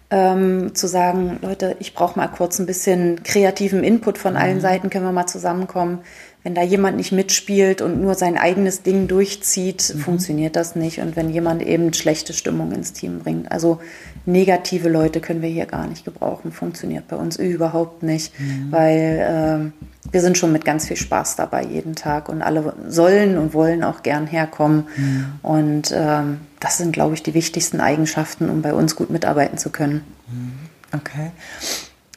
Ähm, 0.09 0.75
zu 0.75 0.87
sagen, 0.87 1.39
Leute, 1.41 1.77
ich 1.79 1.93
brauche 1.93 2.19
mal 2.19 2.27
kurz 2.27 2.59
ein 2.59 2.65
bisschen 2.65 3.23
kreativen 3.23 3.85
Input 3.85 4.17
von 4.17 4.35
allen 4.35 4.57
mhm. 4.57 4.61
Seiten, 4.61 4.89
können 4.89 5.05
wir 5.05 5.13
mal 5.13 5.27
zusammenkommen. 5.27 5.99
Wenn 6.43 6.53
da 6.53 6.61
jemand 6.61 6.97
nicht 6.97 7.13
mitspielt 7.13 7.81
und 7.81 8.01
nur 8.01 8.15
sein 8.15 8.37
eigenes 8.37 8.83
Ding 8.83 9.07
durchzieht, 9.07 9.93
mhm. 9.95 9.99
funktioniert 9.99 10.57
das 10.57 10.75
nicht. 10.75 10.99
Und 10.99 11.15
wenn 11.15 11.29
jemand 11.29 11.63
eben 11.63 11.93
schlechte 11.93 12.33
Stimmung 12.33 12.73
ins 12.73 12.91
Team 12.91 13.19
bringt. 13.19 13.49
Also 13.49 13.79
negative 14.25 14.89
Leute 14.89 15.19
können 15.19 15.41
wir 15.41 15.49
hier 15.49 15.65
gar 15.65 15.87
nicht 15.87 16.05
gebrauchen. 16.05 16.51
Funktioniert 16.51 17.07
bei 17.07 17.15
uns 17.15 17.37
überhaupt 17.37 18.03
nicht, 18.03 18.37
mhm. 18.39 18.71
weil 18.71 19.71
äh, 19.71 20.11
wir 20.11 20.21
sind 20.21 20.37
schon 20.37 20.51
mit 20.51 20.65
ganz 20.65 20.87
viel 20.87 20.97
Spaß 20.97 21.35
dabei 21.35 21.63
jeden 21.63 21.95
Tag 21.95 22.29
und 22.29 22.41
alle 22.41 22.73
sollen 22.87 23.37
und 23.37 23.53
wollen 23.53 23.83
auch 23.83 24.03
gern 24.03 24.27
herkommen. 24.27 24.87
Mhm. 24.95 25.25
Und 25.41 25.93
ähm, 25.95 26.39
das 26.59 26.77
sind, 26.77 26.93
glaube 26.93 27.15
ich, 27.15 27.23
die 27.23 27.33
wichtigsten 27.33 27.79
Eigenschaften, 27.79 28.49
um 28.49 28.61
bei 28.61 28.73
uns 28.73 28.95
gut 28.95 29.09
mitarbeiten 29.09 29.57
zu 29.57 29.69
können. 29.69 30.01
Mhm. 30.27 30.53
Okay. 30.95 31.31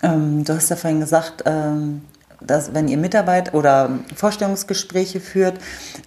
Ähm, 0.02 0.44
du 0.44 0.54
hast 0.54 0.70
ja 0.70 0.76
vorhin 0.76 1.00
gesagt, 1.00 1.42
ähm, 1.46 2.02
dass 2.40 2.74
wenn 2.74 2.88
ihr 2.88 2.96
Mitarbeit 2.96 3.54
oder 3.54 3.98
Vorstellungsgespräche 4.14 5.20
führt, 5.20 5.58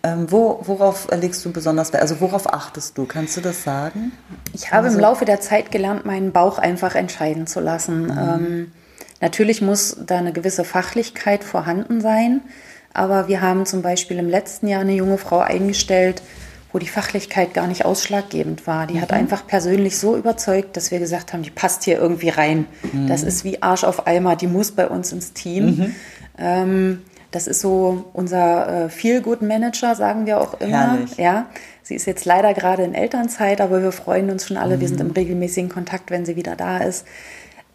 ähm, 0.04 0.32
wo, 0.32 0.62
worauf 0.64 1.08
legst 1.12 1.44
du 1.46 1.52
besonders 1.52 1.92
Wert? 1.94 2.02
Also 2.02 2.22
worauf 2.22 2.52
achtest 2.52 2.98
du? 2.98 3.06
Kannst 3.06 3.38
du 3.38 3.42
das 3.42 3.64
sagen? 3.64 4.12
Ich 4.54 4.72
habe 4.72 4.86
also, 4.86 4.98
im 4.98 5.02
Laufe 5.02 5.26
der 5.26 5.42
Zeit 5.42 5.72
gelernt, 5.72 6.06
meinen 6.06 6.32
Bauch 6.32 6.58
einfach 6.58 6.96
entscheiden 6.96 7.48
zu 7.48 7.60
lassen. 7.60 8.04
Mhm. 8.04 8.12
Ähm, 8.12 8.72
natürlich 9.22 9.62
muss 9.62 9.98
da 10.06 10.18
eine 10.18 10.34
gewisse 10.34 10.64
Fachlichkeit 10.64 11.44
vorhanden 11.44 12.02
sein, 12.02 12.42
aber 12.94 13.28
wir 13.28 13.42
haben 13.42 13.66
zum 13.66 13.82
Beispiel 13.82 14.18
im 14.18 14.30
letzten 14.30 14.68
Jahr 14.68 14.82
eine 14.82 14.94
junge 14.94 15.18
Frau 15.18 15.40
eingestellt, 15.40 16.22
wo 16.72 16.80
die 16.80 16.88
Fachlichkeit 16.88 17.54
gar 17.54 17.68
nicht 17.68 17.86
ausschlaggebend 17.86 18.68
war. 18.68 18.86
Die 18.86 18.96
mhm. 18.96 19.02
hat 19.02 19.12
einfach 19.12 19.46
persönlich 19.48 19.98
so 19.98 20.16
überzeugt, 20.16 20.78
dass 20.78 20.92
wir 20.92 21.00
gesagt 21.00 21.34
haben, 21.34 21.42
die 21.42 21.50
passt 21.50 21.84
hier 21.84 21.98
irgendwie 21.98 22.30
rein. 22.30 22.68
Mhm. 22.94 23.08
Das 23.08 23.24
ist 23.24 23.44
wie 23.44 23.62
Arsch 23.62 23.84
auf 23.84 24.06
Eimer, 24.08 24.36
die 24.36 24.48
muss 24.48 24.72
bei 24.72 24.88
uns 24.88 25.12
ins 25.12 25.34
Team. 25.34 25.66
Mhm. 25.66 25.96
Ähm, 26.38 27.02
das 27.32 27.46
ist 27.46 27.62
so 27.62 28.06
unser 28.14 28.86
äh, 28.86 28.90
Feel-Good-Manager, 28.90 29.96
sagen 29.96 30.26
wir 30.26 30.42
auch 30.42 30.60
immer. 30.60 30.94
Herrlich. 30.94 31.18
Ja, 31.18 31.46
sie 31.84 31.96
ist 31.96 32.06
jetzt 32.06 32.26
leider 32.26 32.54
gerade 32.54 32.84
in 32.84 32.96
Elternzeit, 32.96 33.62
aber 33.62 33.84
wir 33.84 33.92
freuen 33.92 34.30
uns 34.32 34.48
schon 34.48 34.58
alle. 34.58 34.78
Mhm. 34.78 34.82
Wir 34.82 34.88
sind 34.88 35.02
im 35.02 35.12
regelmäßigen 35.12 35.70
Kontakt, 35.70 36.10
wenn 36.12 36.26
sie 36.26 36.36
wieder 36.36 36.56
da 36.56 36.78
ist. 36.78 37.06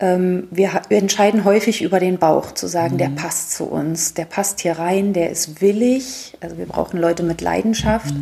Ähm, 0.00 0.48
wir, 0.50 0.82
wir, 0.88 0.98
entscheiden 0.98 1.44
häufig 1.44 1.82
über 1.82 2.00
den 2.00 2.18
Bauch, 2.18 2.50
zu 2.52 2.66
sagen, 2.66 2.94
mhm. 2.94 2.98
der 2.98 3.08
passt 3.10 3.52
zu 3.52 3.64
uns, 3.64 4.14
der 4.14 4.24
passt 4.24 4.60
hier 4.60 4.78
rein, 4.78 5.12
der 5.12 5.30
ist 5.30 5.60
willig. 5.60 6.36
Also 6.40 6.58
wir 6.58 6.66
brauchen 6.66 6.98
Leute 6.98 7.22
mit 7.22 7.40
Leidenschaft. 7.40 8.12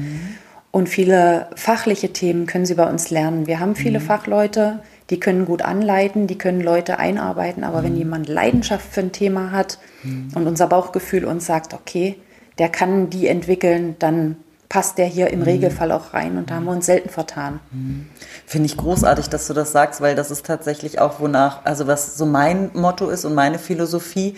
Und 0.72 0.88
viele 0.88 1.48
fachliche 1.54 2.14
Themen 2.14 2.46
können 2.46 2.64
sie 2.64 2.74
bei 2.74 2.88
uns 2.88 3.10
lernen. 3.10 3.46
Wir 3.46 3.60
haben 3.60 3.76
viele 3.76 4.00
mhm. 4.00 4.04
Fachleute, 4.04 4.80
die 5.10 5.20
können 5.20 5.44
gut 5.44 5.60
anleiten, 5.60 6.26
die 6.26 6.38
können 6.38 6.62
Leute 6.62 6.98
einarbeiten, 6.98 7.62
aber 7.62 7.80
mhm. 7.80 7.84
wenn 7.84 7.96
jemand 7.96 8.28
Leidenschaft 8.28 8.86
für 8.90 9.00
ein 9.00 9.12
Thema 9.12 9.50
hat 9.50 9.78
mhm. 10.02 10.30
und 10.34 10.46
unser 10.46 10.66
Bauchgefühl 10.66 11.26
uns 11.26 11.44
sagt, 11.44 11.74
okay, 11.74 12.16
der 12.58 12.70
kann 12.70 13.10
die 13.10 13.26
entwickeln, 13.26 13.96
dann 13.98 14.36
passt 14.70 14.96
der 14.96 15.04
hier 15.04 15.28
im 15.28 15.40
mhm. 15.40 15.44
Regelfall 15.44 15.92
auch 15.92 16.14
rein 16.14 16.38
und 16.38 16.48
da 16.48 16.54
haben 16.54 16.64
wir 16.64 16.72
uns 16.72 16.86
selten 16.86 17.10
vertan. 17.10 17.60
Mhm. 17.70 18.06
Finde 18.46 18.64
ich 18.64 18.78
großartig, 18.78 19.28
dass 19.28 19.46
du 19.46 19.52
das 19.52 19.72
sagst, 19.72 20.00
weil 20.00 20.14
das 20.14 20.30
ist 20.30 20.46
tatsächlich 20.46 20.98
auch 20.98 21.20
wonach, 21.20 21.60
also 21.64 21.86
was 21.86 22.16
so 22.16 22.24
mein 22.24 22.70
Motto 22.72 23.10
ist 23.10 23.26
und 23.26 23.34
meine 23.34 23.58
Philosophie, 23.58 24.36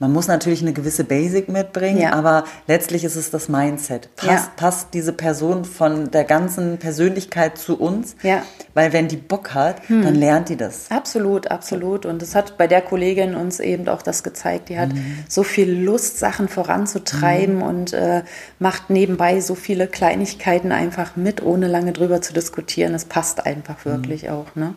man 0.00 0.12
muss 0.12 0.26
natürlich 0.26 0.62
eine 0.62 0.72
gewisse 0.72 1.04
Basic 1.04 1.48
mitbringen, 1.48 2.00
Ja. 2.00 2.14
aber 2.14 2.42
letztlich 2.66 3.04
ist 3.04 3.14
es 3.14 3.30
das 3.30 3.48
Mindset. 3.48 4.08
Passt, 4.16 4.28
Ja. 4.30 4.52
passt 4.56 4.88
diese 4.94 5.12
Person 5.12 5.64
von 5.64 6.10
der 6.10 6.24
ganzen 6.24 6.78
Persönlichkeit 6.78 7.56
zu 7.58 7.78
uns? 7.78 8.16
Ja. 8.22 8.36
Hm. 8.38 8.42
Weil 8.74 8.92
wenn 8.92 9.06
die 9.08 9.16
Bock 9.16 9.54
hat, 9.54 9.76
dann 9.88 10.14
lernt 10.14 10.48
die 10.48 10.56
das. 10.56 10.90
Absolut, 10.90 11.50
absolut. 11.50 12.06
Und 12.06 12.22
es 12.22 12.34
hat 12.34 12.56
bei 12.56 12.66
der 12.66 12.80
Kollegin 12.80 13.34
uns 13.34 13.60
eben 13.60 13.86
auch 13.88 14.00
das 14.02 14.22
gezeigt. 14.22 14.68
Die 14.70 14.78
hat 14.78 14.88
so 15.28 15.42
viel 15.42 15.70
Lust, 15.70 16.18
Sachen 16.18 16.48
voranzutreiben 16.48 17.62
und 17.62 17.92
äh, 17.92 18.22
macht 18.58 18.88
nebenbei 18.90 19.40
so 19.40 19.54
viele 19.54 19.86
Kleinigkeiten 19.86 20.72
einfach 20.72 21.16
mit, 21.16 21.42
ohne 21.42 21.66
lange 21.68 21.92
drüber 21.92 22.22
zu 22.22 22.32
diskutieren. 22.32 22.94
Es 22.94 23.04
passt 23.04 23.44
einfach 23.44 23.84
wirklich 23.84 24.30
auch. 24.30 24.46
Ne? 24.54 24.74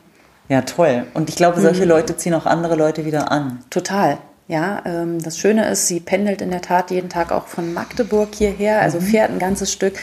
Ja, 0.49 0.61
toll. 0.63 1.05
Und 1.13 1.29
ich 1.29 1.35
glaube, 1.35 1.57
Hm. 1.57 1.63
solche 1.63 1.85
Leute 1.85 2.17
ziehen 2.17 2.33
auch 2.33 2.45
andere 2.45 2.75
Leute 2.75 3.05
wieder 3.05 3.31
an. 3.31 3.59
Total. 3.69 4.17
Ja, 4.47 4.81
ähm, 4.85 5.21
das 5.21 5.37
Schöne 5.37 5.69
ist, 5.69 5.87
sie 5.87 5.99
pendelt 5.99 6.41
in 6.41 6.51
der 6.51 6.61
Tat 6.61 6.91
jeden 6.91 7.09
Tag 7.09 7.31
auch 7.31 7.47
von 7.47 7.73
Magdeburg 7.73 8.35
hierher, 8.35 8.81
also 8.81 8.99
fährt 8.99 9.31
ein 9.31 9.39
ganzes 9.39 9.71
Stück. 9.71 9.93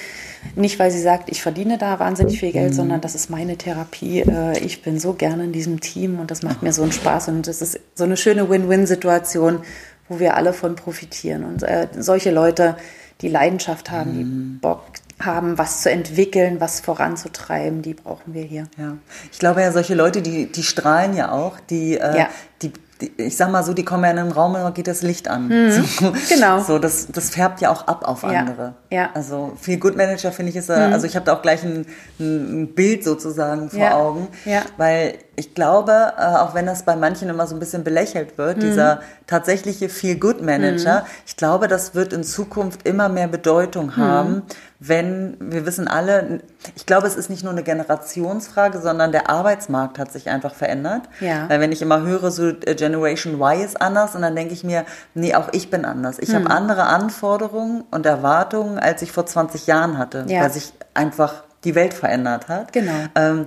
Nicht, 0.56 0.78
weil 0.78 0.90
sie 0.90 1.02
sagt, 1.02 1.30
ich 1.30 1.42
verdiene 1.42 1.76
da 1.76 1.98
wahnsinnig 1.98 2.40
viel 2.40 2.52
Geld, 2.52 2.74
sondern 2.74 3.02
das 3.02 3.14
ist 3.14 3.28
meine 3.28 3.58
Therapie. 3.58 4.20
Äh, 4.20 4.58
ich 4.60 4.80
bin 4.80 4.98
so 4.98 5.12
gerne 5.12 5.44
in 5.44 5.52
diesem 5.52 5.80
Team 5.80 6.18
und 6.18 6.30
das 6.30 6.42
macht 6.42 6.62
mir 6.62 6.72
so 6.72 6.82
einen 6.82 6.92
Spaß 6.92 7.28
und 7.28 7.46
es 7.46 7.60
ist 7.60 7.78
so 7.94 8.04
eine 8.04 8.16
schöne 8.16 8.48
Win-Win-Situation, 8.48 9.60
wo 10.08 10.18
wir 10.18 10.36
alle 10.36 10.54
von 10.54 10.76
profitieren. 10.76 11.44
Und 11.44 11.62
äh, 11.62 11.88
solche 11.98 12.30
Leute, 12.30 12.76
die 13.20 13.28
Leidenschaft 13.28 13.90
haben, 13.90 14.14
die 14.14 14.24
Bock 14.62 14.82
haben, 15.20 15.58
was 15.58 15.82
zu 15.82 15.90
entwickeln, 15.90 16.58
was 16.60 16.80
voranzutreiben, 16.80 17.82
die 17.82 17.92
brauchen 17.92 18.32
wir 18.32 18.42
hier. 18.42 18.66
Ja. 18.78 18.96
Ich 19.30 19.38
glaube 19.38 19.60
ja, 19.60 19.70
solche 19.72 19.94
Leute, 19.94 20.22
die, 20.22 20.50
die 20.50 20.62
strahlen 20.62 21.14
ja 21.14 21.32
auch, 21.32 21.60
die, 21.60 21.98
äh, 21.98 22.16
Ja. 22.16 22.28
die, 22.62 22.72
die, 23.00 23.12
ich 23.16 23.36
sag 23.36 23.50
mal 23.50 23.62
so, 23.62 23.72
die 23.74 23.84
kommen 23.84 24.04
ja 24.04 24.10
in 24.10 24.18
einen 24.18 24.32
Raum, 24.32 24.54
da 24.54 24.70
geht 24.70 24.86
das 24.86 25.02
Licht 25.02 25.28
an. 25.28 25.50
So, 25.70 26.12
Genau. 26.28 26.60
So, 26.60 26.78
das, 26.78 27.08
das 27.08 27.30
färbt 27.30 27.60
ja 27.60 27.70
auch 27.70 27.86
ab 27.86 28.06
auf 28.06 28.22
Ja. 28.22 28.28
andere. 28.40 28.74
Ja. 28.90 29.04
Mhm. 29.04 29.08
Also 29.14 29.52
viel 29.60 29.78
Good 29.78 29.96
Manager 29.96 30.32
finde 30.32 30.50
ich 30.50 30.56
ist, 30.56 30.68
äh, 30.70 30.74
also 30.74 31.06
ich 31.06 31.16
habe 31.16 31.24
da 31.26 31.34
auch 31.34 31.42
gleich 31.42 31.62
ein, 31.62 31.86
ein 32.18 32.74
Bild 32.74 33.04
sozusagen 33.04 33.70
vor 33.70 33.78
Ja. 33.80 33.96
Augen, 33.96 34.28
Ja. 34.44 34.62
weil 34.76 35.14
ich 35.40 35.54
glaube, 35.54 36.12
äh, 36.18 36.22
auch 36.36 36.54
wenn 36.54 36.66
das 36.66 36.82
bei 36.84 36.94
manchen 36.96 37.28
immer 37.30 37.46
so 37.46 37.56
ein 37.56 37.58
bisschen 37.58 37.82
belächelt 37.82 38.36
wird, 38.38 38.58
Mhm. 38.58 38.60
dieser 38.60 39.00
tatsächliche 39.26 39.88
Feel 39.88 40.16
Good 40.16 40.42
Manager, 40.42 41.06
ich 41.26 41.36
glaube, 41.36 41.66
das 41.66 41.94
wird 41.94 42.12
in 42.12 42.22
Zukunft 42.24 42.86
immer 42.86 43.08
mehr 43.08 43.26
Mhm. 43.26 43.30
Bedeutung 43.32 43.96
haben, 43.96 44.42
wenn 44.80 45.36
wir 45.40 45.64
wissen 45.66 45.88
alle, 45.88 46.40
ich 46.76 46.84
glaube, 46.86 47.06
es 47.06 47.16
ist 47.16 47.30
nicht 47.30 47.42
nur 47.42 47.52
eine 47.52 47.62
Generationsfrage, 47.62 48.78
sondern 48.80 49.12
der 49.12 49.28
Arbeitsmarkt 49.30 49.98
hat 49.98 50.12
sich 50.12 50.28
einfach 50.28 50.54
verändert. 50.54 51.02
Ja. 51.20 51.48
Weil 51.48 51.60
wenn 51.60 51.72
ich 51.72 51.80
immer 51.82 52.02
höre, 52.02 52.30
so 52.30 52.48
äh, 52.48 52.74
Generation 52.74 53.34
Y 53.40 53.60
ist 53.64 53.80
anders, 53.80 54.14
und 54.14 54.22
dann 54.22 54.36
denke 54.36 54.52
ich 54.54 54.62
mir, 54.64 54.84
nee, 55.14 55.34
auch 55.34 55.48
ich 55.52 55.70
bin 55.70 55.84
anders. 55.84 56.18
Ich 56.18 56.34
habe 56.34 56.50
andere 56.50 56.84
Anforderungen 56.84 57.84
und 57.90 58.04
Erwartungen, 58.06 58.78
als 58.78 59.02
ich 59.02 59.12
vor 59.12 59.26
20 59.26 59.66
Jahren 59.66 59.96
hatte, 59.98 60.24
Ja. 60.28 60.42
weil 60.42 60.50
sich 60.52 60.72
einfach 60.94 61.44
die 61.64 61.74
Welt 61.74 61.92
verändert 61.92 62.48
hat. 62.48 62.72
Genau. 62.72 62.92
Ähm, 63.14 63.44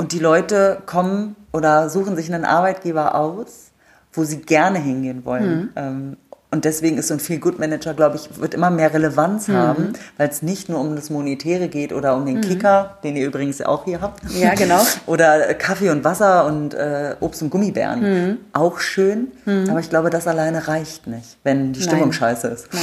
und 0.00 0.12
die 0.12 0.18
Leute 0.18 0.78
kommen 0.86 1.36
oder 1.52 1.90
suchen 1.90 2.16
sich 2.16 2.32
einen 2.32 2.46
Arbeitgeber 2.46 3.14
aus, 3.14 3.70
wo 4.14 4.24
sie 4.24 4.38
gerne 4.38 4.78
hingehen 4.78 5.26
wollen. 5.26 5.42
Hm. 5.44 5.70
Ähm, 5.76 6.16
und 6.50 6.64
deswegen 6.64 6.96
ist 6.96 7.08
so 7.08 7.14
ein 7.14 7.20
Feel-Good-Manager, 7.20 7.92
glaube 7.92 8.16
ich, 8.16 8.40
wird 8.40 8.54
immer 8.54 8.70
mehr 8.70 8.94
Relevanz 8.94 9.48
Hm. 9.48 9.54
haben, 9.54 9.92
weil 10.16 10.30
es 10.30 10.40
nicht 10.40 10.70
nur 10.70 10.80
um 10.80 10.96
das 10.96 11.10
Monetäre 11.10 11.68
geht 11.68 11.92
oder 11.92 12.16
um 12.16 12.24
den 12.24 12.40
Kicker, 12.40 12.96
den 13.04 13.14
ihr 13.14 13.26
übrigens 13.26 13.60
auch 13.60 13.84
hier 13.84 14.00
habt. 14.00 14.22
Ja, 14.30 14.54
genau. 14.54 14.80
Oder 15.06 15.50
äh, 15.50 15.54
Kaffee 15.54 15.90
und 15.90 16.02
Wasser 16.02 16.46
und 16.46 16.72
äh, 16.72 17.14
Obst 17.20 17.42
und 17.42 17.50
Gummibären. 17.50 18.00
Hm. 18.00 18.36
Auch 18.54 18.80
schön, 18.80 19.28
aber 19.68 19.80
ich 19.80 19.90
glaube, 19.90 20.08
das 20.08 20.26
alleine 20.26 20.66
reicht 20.66 21.06
nicht, 21.06 21.36
wenn 21.44 21.74
die 21.74 21.82
Stimmung 21.82 22.08
Nein. 22.08 22.12
scheiße 22.14 22.48
ist. 22.48 22.68
Nein. 22.72 22.82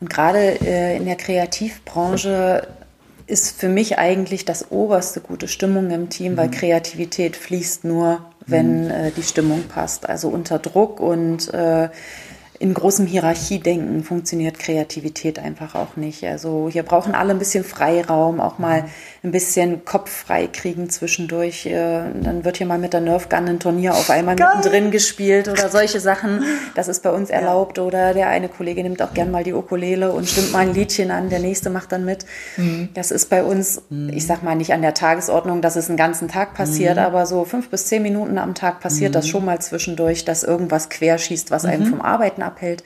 Und 0.00 0.08
gerade 0.08 0.38
äh, 0.38 0.96
in 0.96 1.04
der 1.04 1.16
Kreativbranche 1.16 2.66
ist 3.30 3.58
für 3.58 3.68
mich 3.68 3.98
eigentlich 3.98 4.44
das 4.44 4.70
oberste 4.70 5.20
gute 5.20 5.48
Stimmung 5.48 5.90
im 5.90 6.08
Team, 6.08 6.36
weil 6.36 6.50
Kreativität 6.50 7.36
fließt 7.36 7.84
nur, 7.84 8.24
wenn 8.46 8.90
äh, 8.90 9.10
die 9.12 9.22
Stimmung 9.22 9.62
passt. 9.62 10.08
Also 10.08 10.28
unter 10.28 10.58
Druck 10.58 11.00
und 11.00 11.52
äh, 11.54 11.88
in 12.60 12.74
großem 12.74 13.06
Hierarchiedenken 13.06 14.04
funktioniert 14.04 14.58
Kreativität 14.58 15.38
einfach 15.38 15.74
auch 15.74 15.96
nicht. 15.96 16.22
Also 16.24 16.68
hier 16.70 16.82
brauchen 16.82 17.14
alle 17.14 17.30
ein 17.30 17.38
bisschen 17.38 17.64
Freiraum, 17.64 18.38
auch 18.38 18.58
mal 18.58 18.84
ein 19.24 19.30
bisschen 19.30 19.86
Kopf 19.86 20.10
frei 20.10 20.46
kriegen 20.46 20.90
zwischendurch. 20.90 21.64
Äh, 21.64 22.02
Dann 22.22 22.44
wird 22.44 22.58
hier 22.58 22.66
mal 22.66 22.78
mit 22.78 22.92
der 22.92 23.00
Nerf 23.00 23.30
Gun 23.30 23.48
ein 23.48 23.60
Turnier 23.60 23.94
auf 23.94 24.10
einmal 24.10 24.36
Geil. 24.36 24.56
mittendrin 24.56 24.90
gespielt 24.90 25.48
oder 25.48 25.70
solche 25.70 26.00
Sachen. 26.00 26.44
Das 26.74 26.88
ist 26.88 27.02
bei 27.02 27.10
uns 27.10 27.30
erlaubt. 27.30 27.78
Oder 27.78 28.12
der 28.12 28.28
eine 28.28 28.50
Kollege 28.50 28.82
nimmt 28.82 29.00
auch 29.00 29.14
gern 29.14 29.30
mal 29.30 29.42
die 29.42 29.54
Ukulele 29.54 30.12
und 30.12 30.28
stimmt 30.28 30.52
mal 30.52 30.58
ein 30.58 30.74
Liedchen 30.74 31.10
an, 31.10 31.30
der 31.30 31.38
nächste 31.38 31.70
macht 31.70 31.92
dann 31.92 32.04
mit. 32.04 32.26
Das 32.92 33.10
ist 33.10 33.30
bei 33.30 33.42
uns, 33.42 33.80
ich 34.12 34.26
sag 34.26 34.42
mal 34.42 34.54
nicht 34.54 34.74
an 34.74 34.82
der 34.82 34.92
Tagesordnung, 34.92 35.62
dass 35.62 35.76
es 35.76 35.88
einen 35.88 35.96
ganzen 35.96 36.28
Tag 36.28 36.52
passiert, 36.52 36.98
aber 36.98 37.24
so 37.24 37.46
fünf 37.46 37.70
bis 37.70 37.86
zehn 37.86 38.02
Minuten 38.02 38.36
am 38.36 38.54
Tag 38.54 38.80
passiert 38.80 39.14
das 39.14 39.26
schon 39.26 39.46
mal 39.46 39.60
zwischendurch, 39.60 40.26
dass 40.26 40.42
irgendwas 40.42 40.90
querschießt, 40.90 41.50
was 41.50 41.64
einem 41.64 41.86
vom 41.86 42.02
Arbeiten 42.02 42.42
abhält. 42.50 42.84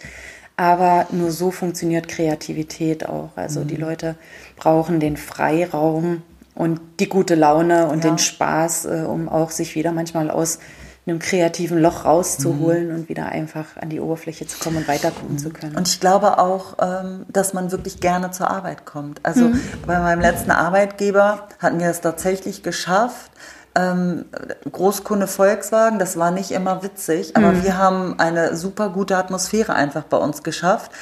Aber 0.57 1.07
nur 1.11 1.31
so 1.33 1.51
funktioniert 1.51 2.07
Kreativität 2.07 3.09
auch. 3.09 3.31
Also 3.37 3.65
die 3.65 3.77
Leute 3.77 4.15
brauchen 4.57 5.01
den 5.01 5.17
Freiraum 5.17 6.23
und 6.55 6.81
die 7.01 7.09
gute 7.09 7.35
Laune 7.35 7.89
und 7.89 8.05
Ja. 8.05 8.11
den 8.11 8.19
Spaß, 8.19 8.85
äh, 8.85 9.05
um 9.09 9.29
auch 9.29 9.51
sich 9.51 9.75
wieder 9.75 9.91
manchmal 9.91 10.31
aus 10.31 10.61
einem 11.07 11.19
kreativen 11.19 11.79
Loch 11.83 12.05
rauszuholen 12.07 12.91
und 12.95 13.09
wieder 13.11 13.27
einfach 13.27 13.77
an 13.77 13.91
die 13.91 14.01
Oberfläche 14.01 14.47
zu 14.47 14.59
kommen 14.59 14.79
und 14.79 14.89
weiter 14.89 15.11
gucken 15.11 15.37
zu 15.39 15.51
können. 15.51 15.77
Und 15.77 15.87
ich 15.89 16.01
glaube 16.01 16.39
auch, 16.39 16.77
ähm, 16.81 17.27
dass 17.29 17.53
man 17.53 17.71
wirklich 17.73 18.01
gerne 18.01 18.31
zur 18.31 18.49
Arbeit 18.51 18.87
kommt. 18.87 19.21
Also 19.23 19.51
bei 19.87 19.99
meinem 19.99 20.21
letzten 20.21 20.51
Arbeitgeber 20.53 21.49
hatten 21.59 21.79
wir 21.81 21.89
es 21.91 22.01
tatsächlich 22.01 22.63
geschafft. 22.63 23.31
Ähm, 23.77 24.27
Großkunde 24.71 25.27
Volkswagen, 25.27 25.99
das 25.99 26.17
war 26.17 26.31
nicht 26.31 26.53
immer 26.53 26.83
witzig, 26.83 27.37
aber 27.37 27.65
wir 27.65 27.77
haben 27.77 28.19
eine 28.19 28.57
super 28.57 28.91
gute 28.91 29.17
Atmosphäre 29.17 29.75
einfach 29.75 30.05
bei 30.05 30.17
uns 30.17 30.43
geschafft. 30.45 30.93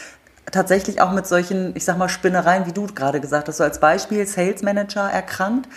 Tatsächlich 0.50 1.00
auch 1.00 1.12
mit 1.12 1.26
solchen, 1.26 1.76
ich 1.76 1.85
sag 1.85 1.99
mal, 1.99 2.09
Spinnereien, 2.09 2.67
wie 2.67 2.73
du 2.73 2.87
gerade 2.87 3.21
gesagt 3.21 3.49
hast, 3.49 3.59
so 3.59 3.64
als 3.64 3.79
Beispiel 3.79 4.26
Sales 4.26 4.62
Manager 4.62 5.09
erkrankt 5.09 5.69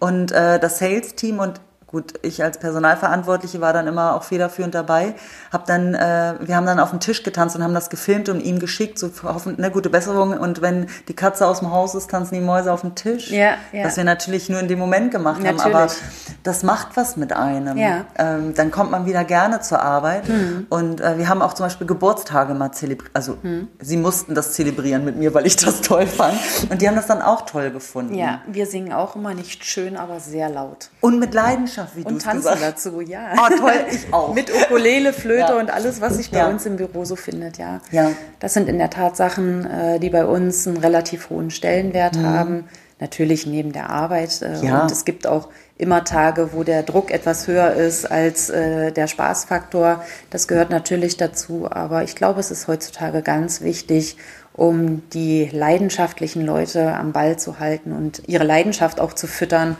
und 0.00 0.32
äh, 0.32 0.58
das 0.58 0.78
Sales-Team 0.78 1.38
und 1.38 1.60
Gut, 1.90 2.14
ich 2.22 2.42
als 2.44 2.58
Personalverantwortliche 2.58 3.60
war 3.60 3.72
dann 3.72 3.88
immer 3.88 4.14
auch 4.14 4.22
federführend 4.22 4.76
dabei. 4.76 5.14
Hab 5.52 5.66
dann, 5.66 5.94
äh, 5.94 6.34
wir 6.40 6.54
haben 6.54 6.66
dann 6.66 6.78
auf 6.78 6.90
den 6.90 7.00
Tisch 7.00 7.24
getanzt 7.24 7.56
und 7.56 7.64
haben 7.64 7.74
das 7.74 7.90
gefilmt 7.90 8.28
und 8.28 8.40
ihm 8.40 8.60
geschickt, 8.60 8.96
so 8.96 9.10
hoffen, 9.24 9.58
eine 9.58 9.72
gute 9.72 9.90
Besserung. 9.90 10.32
Und 10.38 10.62
wenn 10.62 10.86
die 11.08 11.14
Katze 11.14 11.46
aus 11.48 11.58
dem 11.58 11.72
Haus 11.72 11.96
ist, 11.96 12.08
tanzen 12.10 12.34
die 12.36 12.40
Mäuse 12.40 12.72
auf 12.72 12.82
dem 12.82 12.94
Tisch. 12.94 13.30
Ja, 13.32 13.54
ja. 13.72 13.84
Was 13.86 13.96
wir 13.96 14.04
natürlich 14.04 14.48
nur 14.48 14.60
in 14.60 14.68
dem 14.68 14.78
Moment 14.78 15.10
gemacht 15.10 15.44
haben. 15.44 15.58
Aber 15.60 15.80
Natürlich. 15.80 16.02
das 16.44 16.62
macht 16.62 16.96
was 16.96 17.16
mit 17.16 17.32
einem. 17.32 17.76
Ja. 17.76 17.90
Mhm. 17.98 18.04
Ähm, 18.18 18.54
dann 18.54 18.70
kommt 18.70 18.92
man 18.92 19.04
wieder 19.06 19.24
gerne 19.24 19.60
zur 19.60 19.82
Arbeit. 19.82 20.22
Und 20.68 21.00
äh, 21.00 21.18
wir 21.18 21.28
haben 21.28 21.42
auch 21.42 21.54
zum 21.54 21.66
Beispiel 21.66 21.86
Geburtstage 21.88 22.54
mal 22.54 22.70
zelebriert. 22.70 23.10
Also 23.14 23.36
Mhm. 23.42 23.66
sie 23.80 23.96
mussten 23.96 24.34
das 24.34 24.52
zelebrieren 24.52 25.04
mit 25.04 25.16
mir, 25.16 25.34
weil 25.34 25.46
ich 25.46 25.56
das 25.56 25.80
toll 25.80 26.06
fand. 26.06 26.38
Und 26.70 26.80
die 26.82 26.86
haben 26.88 26.94
das 26.96 27.06
dann 27.06 27.20
auch 27.20 27.42
toll 27.46 27.70
gefunden. 27.72 28.14
Ja, 28.14 28.42
wir 28.46 28.66
singen 28.66 28.92
auch 28.92 29.16
immer 29.16 29.34
nicht 29.34 29.64
schön, 29.64 29.96
aber 29.96 30.20
sehr 30.20 30.48
laut. 30.48 30.90
Und 31.00 31.18
mit 31.18 31.34
Leidenschaft, 31.34 31.79
wie 31.94 32.02
du 32.02 32.08
Und 32.08 32.16
es 32.18 32.24
tanzen 32.24 32.38
gesagt 32.42 32.62
hast. 32.62 32.86
dazu, 32.86 33.00
ja. 33.00 33.32
Oh, 33.36 33.48
toll, 33.58 33.72
ich 33.90 34.12
auch. 34.12 34.34
Mit 34.34 34.52
Ukulele, 34.54 35.12
Flöte 35.12 35.52
Ja. 35.52 35.58
und 35.60 35.70
alles, 35.70 36.00
was 36.00 36.16
sich 36.16 36.30
bei 36.30 36.38
Ja. 36.38 36.48
uns 36.48 36.66
im 36.66 36.76
Büro 36.76 37.04
so 37.04 37.16
findet, 37.16 37.58
ja. 37.58 37.80
Ja. 37.90 38.10
Das 38.40 38.54
sind 38.54 38.68
in 38.68 38.78
der 38.78 38.90
Tat 38.90 39.16
Sachen, 39.16 39.66
äh, 39.66 39.98
die 40.00 40.10
bei 40.10 40.24
uns 40.26 40.66
einen 40.66 40.76
relativ 40.78 41.30
hohen 41.30 41.50
Stellenwert 41.50 42.16
haben. 42.18 42.64
Natürlich 42.98 43.46
neben 43.46 43.72
der 43.72 43.88
Arbeit. 43.90 44.42
äh, 44.42 44.64
Ja. 44.64 44.82
Und 44.82 44.92
es 44.92 45.04
gibt 45.06 45.26
auch 45.26 45.48
immer 45.78 46.04
Tage, 46.04 46.52
wo 46.52 46.62
der 46.64 46.82
Druck 46.82 47.10
etwas 47.10 47.46
höher 47.48 47.72
ist 47.72 48.04
als 48.10 48.50
äh, 48.50 48.92
der 48.92 49.06
Spaßfaktor. 49.06 50.04
Das 50.28 50.46
gehört 50.46 50.68
natürlich 50.70 51.16
dazu. 51.16 51.66
Aber 51.70 52.02
ich 52.02 52.14
glaube, 52.14 52.40
es 52.40 52.50
ist 52.50 52.68
heutzutage 52.68 53.22
ganz 53.22 53.62
wichtig, 53.62 54.18
um 54.52 55.08
die 55.14 55.48
leidenschaftlichen 55.50 56.44
Leute 56.44 56.92
am 56.94 57.12
Ball 57.12 57.38
zu 57.38 57.58
halten 57.60 57.92
und 57.92 58.20
ihre 58.26 58.44
Leidenschaft 58.44 59.00
auch 59.00 59.14
zu 59.14 59.26
füttern, 59.26 59.76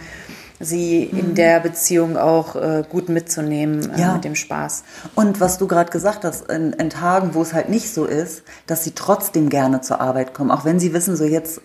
sie 0.61 1.03
in 1.05 1.35
der 1.35 1.59
Beziehung 1.61 2.17
auch 2.19 2.55
äh, 2.55 2.85
gut 2.89 3.09
mitzunehmen 3.09 3.91
äh, 3.95 4.01
Ja. 4.01 4.13
mit 4.15 4.25
dem 4.25 4.35
Spaß. 4.35 4.85
Und 5.15 5.41
was 5.41 5.57
du 5.59 5.67
gerade 5.67 5.91
gesagt 5.91 6.25
hast, 6.25 6.51
in, 6.51 6.75
in 6.75 6.91
Tagen, 6.91 7.35
wo 7.35 7.43
es 7.43 7.55
halt 7.55 7.69
nicht 7.71 7.93
so 7.93 8.05
ist, 8.05 8.43
dass 8.67 8.85
sie 8.85 8.93
trotzdem 8.93 9.49
gerne 9.49 9.81
zur 9.81 10.01
Arbeit 10.01 10.35
kommen, 10.35 10.51
auch 10.51 10.65
wenn 10.67 10.79
sie 10.79 10.93
wissen, 10.93 11.17
so 11.17 11.25
jetzt, 11.25 11.61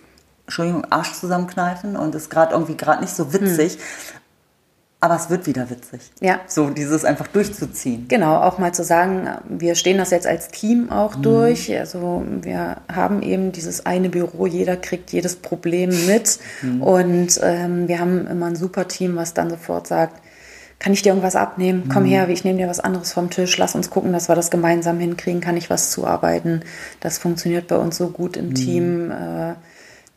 Entschuldigung, 0.46 0.86
Arsch 0.90 1.12
zusammenkneifen 1.12 1.96
und 1.96 2.14
ist 2.14 2.30
gerade 2.30 2.52
irgendwie 2.54 2.76
gerade 2.76 3.02
nicht 3.02 3.14
so 3.14 3.32
witzig, 3.32 3.78
aber 5.06 5.16
es 5.16 5.30
wird 5.30 5.46
wieder 5.46 5.70
witzig. 5.70 6.00
Ja. 6.20 6.40
So 6.48 6.68
dieses 6.70 7.04
einfach 7.04 7.28
durchzuziehen. 7.28 8.06
Genau, 8.08 8.36
auch 8.42 8.58
mal 8.58 8.74
zu 8.74 8.84
sagen, 8.84 9.28
wir 9.48 9.76
stehen 9.76 9.98
das 9.98 10.10
jetzt 10.10 10.26
als 10.26 10.48
Team 10.48 10.90
auch 10.90 11.16
Mhm. 11.16 11.22
durch. 11.22 11.78
Also 11.78 12.24
wir 12.42 12.78
haben 12.92 13.22
eben 13.22 13.52
dieses 13.52 13.86
eine 13.86 14.08
Büro, 14.08 14.46
jeder 14.46 14.76
kriegt 14.76 15.12
jedes 15.12 15.36
Problem 15.36 15.90
mit. 16.06 16.38
Mhm. 16.62 16.82
Und 16.82 17.40
ähm, 17.42 17.88
wir 17.88 18.00
haben 18.00 18.26
immer 18.26 18.46
ein 18.46 18.56
super 18.56 18.88
Team, 18.88 19.16
was 19.16 19.32
dann 19.32 19.48
sofort 19.48 19.86
sagt, 19.86 20.20
kann 20.78 20.92
ich 20.92 21.00
dir 21.00 21.10
irgendwas 21.10 21.36
abnehmen? 21.36 21.88
Komm 21.90 22.04
her, 22.04 22.28
ich 22.28 22.44
nehme 22.44 22.58
dir 22.58 22.68
was 22.68 22.80
anderes 22.80 23.12
vom 23.12 23.30
Tisch. 23.30 23.56
Lass 23.56 23.74
uns 23.74 23.88
gucken, 23.88 24.12
dass 24.12 24.28
wir 24.28 24.34
das 24.34 24.50
gemeinsam 24.50 24.98
hinkriegen. 24.98 25.40
Kann 25.40 25.56
ich 25.56 25.70
was 25.70 25.90
zuarbeiten? 25.90 26.60
Das 27.00 27.16
funktioniert 27.16 27.68
bei 27.68 27.76
uns 27.76 27.96
so 27.96 28.08
gut 28.08 28.36
im 28.36 28.54
Team. 28.54 29.10
Äh, 29.10 29.54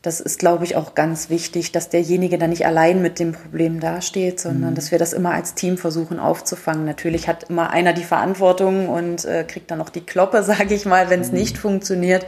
das 0.02 0.20
ist, 0.20 0.38
glaube 0.38 0.64
ich, 0.64 0.76
auch 0.76 0.94
ganz 0.94 1.28
wichtig, 1.28 1.72
dass 1.72 1.90
derjenige 1.90 2.38
dann 2.38 2.50
nicht 2.50 2.64
allein 2.64 3.02
mit 3.02 3.18
dem 3.18 3.32
Problem 3.32 3.80
dasteht, 3.80 4.40
sondern 4.40 4.70
mhm. 4.70 4.74
dass 4.74 4.90
wir 4.90 4.98
das 4.98 5.12
immer 5.12 5.32
als 5.32 5.54
Team 5.54 5.76
versuchen 5.76 6.18
aufzufangen. 6.18 6.86
Natürlich 6.86 7.28
hat 7.28 7.50
immer 7.50 7.70
einer 7.70 7.92
die 7.92 8.04
Verantwortung 8.04 8.88
und 8.88 9.26
äh, 9.26 9.44
kriegt 9.44 9.70
dann 9.70 9.80
auch 9.82 9.90
die 9.90 10.00
Kloppe, 10.00 10.42
sage 10.42 10.74
ich 10.74 10.86
mal, 10.86 11.10
wenn 11.10 11.20
es 11.20 11.32
mhm. 11.32 11.38
nicht 11.38 11.58
funktioniert. 11.58 12.24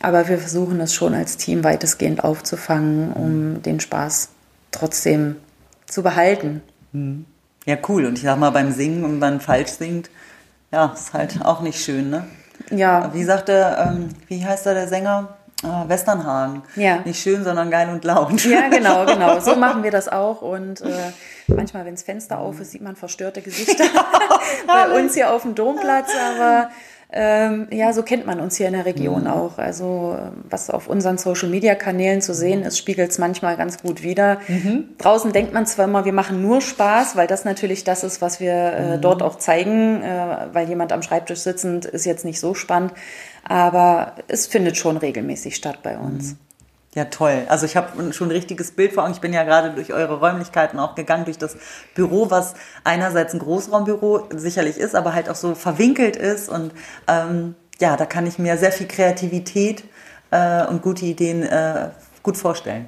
Aber 0.00 0.28
wir 0.28 0.38
versuchen 0.38 0.78
das 0.78 0.94
schon 0.94 1.14
als 1.14 1.36
Team 1.36 1.64
weitestgehend 1.64 2.24
aufzufangen, 2.24 3.12
um 3.12 3.52
mhm. 3.52 3.62
den 3.62 3.80
Spaß 3.80 4.30
trotzdem 4.70 5.36
zu 5.86 6.02
behalten. 6.02 6.62
Mhm. 6.92 7.26
Ja, 7.66 7.76
cool. 7.88 8.06
Und 8.06 8.16
ich 8.16 8.24
sag 8.24 8.38
mal, 8.38 8.50
beim 8.50 8.72
Singen, 8.72 9.02
wenn 9.02 9.18
man 9.18 9.40
falsch 9.40 9.70
singt, 9.70 10.08
ja, 10.72 10.94
ist 10.94 11.12
halt 11.12 11.44
auch 11.44 11.60
nicht 11.60 11.82
schön, 11.82 12.10
ne? 12.10 12.26
Ja. 12.70 13.12
Wie 13.12 13.24
sagte, 13.24 13.76
ähm, 13.78 14.08
wie 14.28 14.44
heißt 14.44 14.64
da 14.64 14.72
der 14.72 14.88
Sänger? 14.88 15.35
Ah, 15.62 15.84
Westernhagen. 15.88 16.62
Ja. 16.74 16.98
Nicht 17.04 17.22
schön, 17.22 17.42
sondern 17.42 17.70
geil 17.70 17.88
und 17.88 18.04
laut. 18.04 18.44
Ja, 18.44 18.68
genau, 18.68 19.06
genau. 19.06 19.40
So 19.40 19.56
machen 19.56 19.82
wir 19.82 19.90
das 19.90 20.06
auch. 20.08 20.42
Und 20.42 20.82
äh, 20.82 21.12
manchmal, 21.46 21.86
wenn 21.86 21.94
das 21.94 22.02
Fenster 22.02 22.38
auf 22.38 22.60
ist, 22.60 22.72
sieht 22.72 22.82
man 22.82 22.94
verstörte 22.94 23.40
Gesichter 23.40 23.84
bei 24.66 24.90
uns 24.90 25.14
hier 25.14 25.32
auf 25.32 25.42
dem 25.42 25.54
Domplatz. 25.54 26.10
Aber 26.14 26.70
ähm, 27.12 27.68
ja, 27.70 27.92
so 27.92 28.02
kennt 28.02 28.26
man 28.26 28.40
uns 28.40 28.56
hier 28.56 28.66
in 28.66 28.72
der 28.72 28.84
Region 28.84 29.22
mhm. 29.22 29.26
auch. 29.28 29.58
Also 29.58 30.18
was 30.50 30.70
auf 30.70 30.88
unseren 30.88 31.18
Social-Media-Kanälen 31.18 32.20
zu 32.20 32.34
sehen 32.34 32.62
ist, 32.62 32.78
spiegelt 32.78 33.10
es 33.10 33.18
manchmal 33.18 33.56
ganz 33.56 33.80
gut 33.80 34.02
wider. 34.02 34.38
Mhm. 34.48 34.96
Draußen 34.98 35.32
denkt 35.32 35.52
man 35.52 35.66
zwar 35.66 35.84
immer, 35.84 36.04
wir 36.04 36.12
machen 36.12 36.42
nur 36.42 36.60
Spaß, 36.60 37.14
weil 37.14 37.28
das 37.28 37.44
natürlich 37.44 37.84
das 37.84 38.02
ist, 38.02 38.20
was 38.20 38.40
wir 38.40 38.52
äh, 38.52 38.96
mhm. 38.96 39.00
dort 39.00 39.22
auch 39.22 39.36
zeigen, 39.36 40.02
äh, 40.02 40.48
weil 40.52 40.68
jemand 40.68 40.92
am 40.92 41.02
Schreibtisch 41.02 41.40
sitzend 41.40 41.84
ist 41.84 42.06
jetzt 42.06 42.24
nicht 42.24 42.40
so 42.40 42.54
spannend, 42.54 42.92
aber 43.44 44.14
es 44.26 44.48
findet 44.48 44.76
schon 44.76 44.96
regelmäßig 44.96 45.54
statt 45.54 45.78
bei 45.84 45.96
uns. 45.96 46.32
Mhm. 46.32 46.38
Ja, 46.96 47.04
toll. 47.04 47.44
Also 47.50 47.66
ich 47.66 47.76
habe 47.76 48.14
schon 48.14 48.28
ein 48.28 48.30
richtiges 48.30 48.70
Bild 48.70 48.94
vor 48.94 49.04
Augen. 49.04 49.12
Ich 49.12 49.20
bin 49.20 49.34
ja 49.34 49.44
gerade 49.44 49.74
durch 49.74 49.92
eure 49.92 50.18
Räumlichkeiten 50.18 50.78
auch 50.78 50.94
gegangen, 50.94 51.26
durch 51.26 51.36
das 51.36 51.58
Büro, 51.94 52.30
was 52.30 52.54
einerseits 52.84 53.34
ein 53.34 53.38
Großraumbüro 53.38 54.28
sicherlich 54.30 54.78
ist, 54.78 54.94
aber 54.94 55.12
halt 55.12 55.28
auch 55.28 55.34
so 55.34 55.54
verwinkelt 55.54 56.16
ist. 56.16 56.48
Und 56.48 56.72
ähm, 57.06 57.54
ja, 57.80 57.98
da 57.98 58.06
kann 58.06 58.26
ich 58.26 58.38
mir 58.38 58.56
sehr 58.56 58.72
viel 58.72 58.88
Kreativität 58.88 59.84
äh, 60.30 60.64
und 60.64 60.80
gute 60.80 61.04
Ideen 61.04 61.42
äh, 61.42 61.90
gut 62.22 62.38
vorstellen. 62.38 62.86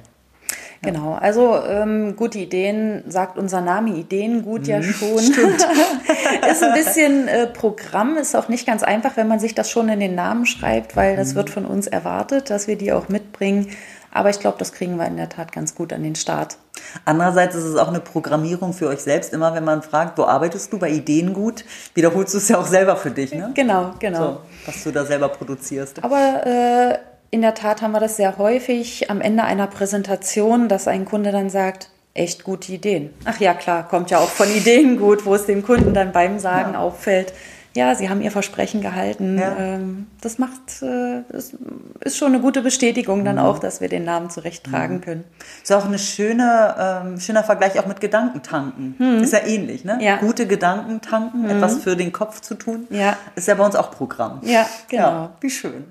Genau, 0.81 1.13
also 1.13 1.61
ähm, 1.61 2.15
gute 2.15 2.39
Ideen, 2.39 3.03
sagt 3.07 3.37
unser 3.37 3.59
Name 3.59 3.91
Ideen 3.91 4.43
gut 4.43 4.65
ja 4.65 4.79
mhm, 4.79 4.83
schon. 4.93 5.19
Stimmt. 5.19 5.67
ist 6.49 6.63
ein 6.63 6.73
bisschen 6.73 7.27
äh, 7.27 7.47
Programm, 7.47 8.17
ist 8.17 8.35
auch 8.35 8.47
nicht 8.47 8.65
ganz 8.65 8.81
einfach, 8.81 9.17
wenn 9.17 9.27
man 9.27 9.39
sich 9.39 9.53
das 9.53 9.69
schon 9.69 9.89
in 9.89 9.99
den 9.99 10.15
Namen 10.15 10.45
schreibt, 10.45 10.95
weil 10.95 11.17
das 11.17 11.33
mhm. 11.33 11.35
wird 11.35 11.49
von 11.49 11.65
uns 11.65 11.87
erwartet, 11.87 12.49
dass 12.49 12.67
wir 12.67 12.77
die 12.77 12.93
auch 12.93 13.09
mitbringen. 13.09 13.67
Aber 14.11 14.29
ich 14.29 14.39
glaube, 14.39 14.57
das 14.57 14.73
kriegen 14.73 14.97
wir 14.97 15.05
in 15.05 15.17
der 15.17 15.29
Tat 15.29 15.51
ganz 15.51 15.75
gut 15.75 15.93
an 15.93 16.03
den 16.03 16.15
Start. 16.15 16.57
Andererseits 17.05 17.55
ist 17.55 17.63
es 17.63 17.75
auch 17.75 17.89
eine 17.89 17.99
Programmierung 17.99 18.73
für 18.73 18.87
euch 18.87 18.99
selbst. 18.99 19.33
Immer 19.33 19.53
wenn 19.53 19.63
man 19.63 19.81
fragt, 19.81 20.17
wo 20.17 20.23
arbeitest 20.23 20.73
du 20.73 20.79
bei 20.79 20.89
Ideen 20.89 21.33
gut, 21.33 21.65
wiederholst 21.93 22.33
du 22.33 22.37
es 22.39 22.47
ja 22.49 22.57
auch 22.57 22.65
selber 22.65 22.95
für 22.95 23.11
dich, 23.11 23.33
ne? 23.33 23.51
Genau, 23.53 23.93
genau. 23.99 24.19
So, 24.19 24.41
was 24.65 24.83
du 24.83 24.91
da 24.91 25.05
selber 25.05 25.29
produzierst. 25.29 26.03
Aber 26.03 26.45
äh, 26.45 26.97
in 27.31 27.41
der 27.41 27.53
Tat 27.53 27.81
haben 27.81 27.91
wir 27.91 27.99
das 27.99 28.17
sehr 28.17 28.37
häufig 28.37 29.09
am 29.09 29.21
Ende 29.21 29.43
einer 29.43 29.67
Präsentation, 29.67 30.67
dass 30.67 30.87
ein 30.87 31.05
Kunde 31.05 31.31
dann 31.31 31.49
sagt, 31.49 31.89
echt 32.13 32.43
gute 32.43 32.71
Ideen. 32.71 33.13
Ach 33.25 33.39
ja, 33.39 33.53
klar, 33.53 33.87
kommt 33.87 34.09
ja 34.09 34.17
auch 34.17 34.29
von 34.29 34.49
Ideen 34.49 34.97
gut, 34.97 35.25
wo 35.25 35.35
es 35.35 35.45
dem 35.45 35.63
Kunden 35.63 35.93
dann 35.93 36.11
beim 36.11 36.39
Sagen 36.39 36.73
ja. 36.73 36.79
auffällt, 36.79 37.33
ja, 37.75 37.93
sie 37.93 38.09
haben 38.09 38.21
ihr 38.21 38.31
Versprechen 38.31 38.81
gehalten. 38.81 39.37
Ja. 39.37 39.55
Ähm, 39.57 40.07
das 40.21 40.39
macht, 40.39 40.81
äh, 40.81 41.21
das 41.31 41.53
ist 42.01 42.17
schon 42.17 42.33
eine 42.33 42.41
gute 42.41 42.61
Bestätigung 42.61 43.23
dann 43.23 43.35
mhm. 43.35 43.41
auch, 43.41 43.59
dass 43.59 43.79
wir 43.79 43.89
den 43.89 44.05
Namen 44.05 44.29
zurecht 44.29 44.63
tragen 44.65 44.95
mhm. 44.95 45.01
können. 45.01 45.23
Ist 45.61 45.71
auch 45.71 45.85
eine 45.85 45.99
schöne, 45.99 46.75
ähm, 46.79 47.19
schöner 47.19 47.43
Vergleich 47.43 47.79
auch 47.79 47.85
mit 47.85 48.01
Gedankentanken. 48.01 48.95
Mhm. 48.97 49.23
Ist 49.23 49.33
ja 49.33 49.45
ähnlich, 49.45 49.85
ne? 49.85 49.99
Ja. 50.01 50.17
Gute 50.17 50.47
Gedanken 50.47 51.01
tanken, 51.01 51.43
mhm. 51.43 51.49
etwas 51.49 51.77
für 51.77 51.95
den 51.95 52.11
Kopf 52.11 52.41
zu 52.41 52.55
tun. 52.55 52.87
Ja. 52.89 53.17
Ist 53.35 53.47
ja 53.47 53.53
bei 53.53 53.65
uns 53.65 53.75
auch 53.75 53.91
Programm. 53.91 54.41
Ja, 54.43 54.67
genau. 54.87 55.03
Ja, 55.03 55.31
wie 55.39 55.49
schön. 55.49 55.85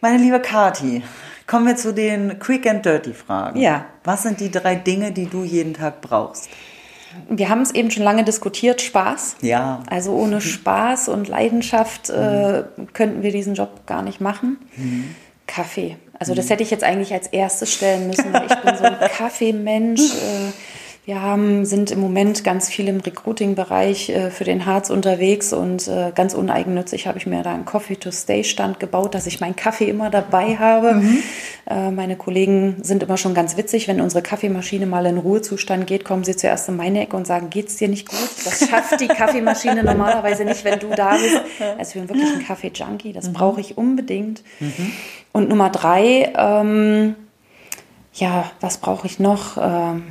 Meine 0.00 0.18
liebe 0.18 0.40
Kati, 0.40 1.02
kommen 1.46 1.66
wir 1.66 1.76
zu 1.76 1.94
den 1.94 2.38
Quick 2.38 2.68
and 2.68 2.84
Dirty 2.84 3.14
Fragen. 3.14 3.58
Ja. 3.58 3.86
Was 4.04 4.22
sind 4.22 4.38
die 4.38 4.50
drei 4.50 4.74
Dinge, 4.76 5.12
die 5.12 5.26
du 5.26 5.44
jeden 5.44 5.74
Tag 5.74 6.02
brauchst? 6.02 6.48
Wir 7.28 7.48
haben 7.48 7.62
es 7.62 7.72
eben 7.72 7.90
schon 7.90 8.02
lange 8.02 8.24
diskutiert, 8.24 8.80
Spaß. 8.80 9.36
Ja. 9.40 9.82
Also 9.88 10.12
ohne 10.12 10.40
Spaß 10.40 11.08
und 11.08 11.28
Leidenschaft 11.28 12.10
äh, 12.10 12.64
könnten 12.92 13.22
wir 13.22 13.32
diesen 13.32 13.54
Job 13.54 13.86
gar 13.86 14.02
nicht 14.02 14.20
machen. 14.20 14.58
Mhm. 14.76 15.14
Kaffee. 15.46 15.96
Also 16.18 16.34
das 16.34 16.50
hätte 16.50 16.62
ich 16.62 16.70
jetzt 16.70 16.84
eigentlich 16.84 17.12
als 17.12 17.28
erstes 17.28 17.72
stellen 17.72 18.08
müssen. 18.08 18.34
Ich 18.34 18.56
bin 18.56 18.76
so 18.76 18.84
ein 18.84 18.96
Kaffeemensch. 19.16 20.00
Äh, 20.00 20.52
wir 21.08 21.22
haben, 21.22 21.64
sind 21.64 21.90
im 21.90 22.00
Moment 22.00 22.44
ganz 22.44 22.68
viel 22.68 22.86
im 22.86 23.00
Recruiting-Bereich 23.00 24.10
äh, 24.10 24.30
für 24.30 24.44
den 24.44 24.66
Harz 24.66 24.90
unterwegs 24.90 25.54
und 25.54 25.88
äh, 25.88 26.12
ganz 26.14 26.34
uneigennützig 26.34 27.06
habe 27.06 27.16
ich 27.16 27.26
mir 27.26 27.42
da 27.42 27.54
einen 27.54 27.64
Coffee-to-Stay-Stand 27.64 28.78
gebaut, 28.78 29.14
dass 29.14 29.26
ich 29.26 29.40
meinen 29.40 29.56
Kaffee 29.56 29.88
immer 29.88 30.10
dabei 30.10 30.58
habe. 30.58 30.96
Mhm. 30.96 31.22
Äh, 31.66 31.92
meine 31.92 32.16
Kollegen 32.16 32.76
sind 32.82 33.02
immer 33.02 33.16
schon 33.16 33.32
ganz 33.32 33.56
witzig, 33.56 33.88
wenn 33.88 34.02
unsere 34.02 34.20
Kaffeemaschine 34.20 34.84
mal 34.84 35.06
in 35.06 35.16
Ruhezustand 35.16 35.86
geht, 35.86 36.04
kommen 36.04 36.24
sie 36.24 36.36
zuerst 36.36 36.68
in 36.68 36.76
meine 36.76 37.00
Ecke 37.00 37.16
und 37.16 37.26
sagen, 37.26 37.48
geht's 37.48 37.76
dir 37.76 37.88
nicht 37.88 38.06
gut? 38.06 38.28
Das 38.44 38.68
schafft 38.68 39.00
die 39.00 39.08
Kaffeemaschine 39.08 39.82
normalerweise 39.84 40.44
nicht, 40.44 40.62
wenn 40.66 40.78
du 40.78 40.88
da 40.88 41.12
bist. 41.12 41.40
Also 41.78 42.00
ich 42.00 42.06
bin 42.06 42.08
wirklich 42.10 42.36
ein 42.36 42.44
Kaffee-Junkie, 42.44 43.14
das 43.14 43.28
mhm. 43.28 43.32
brauche 43.32 43.62
ich 43.62 43.78
unbedingt. 43.78 44.42
Mhm. 44.60 44.92
Und 45.32 45.48
Nummer 45.48 45.70
drei, 45.70 46.34
ähm, 46.36 47.14
ja, 48.12 48.50
was 48.60 48.76
brauche 48.76 49.06
ich 49.06 49.18
noch? 49.18 49.56
Ähm, 49.58 50.02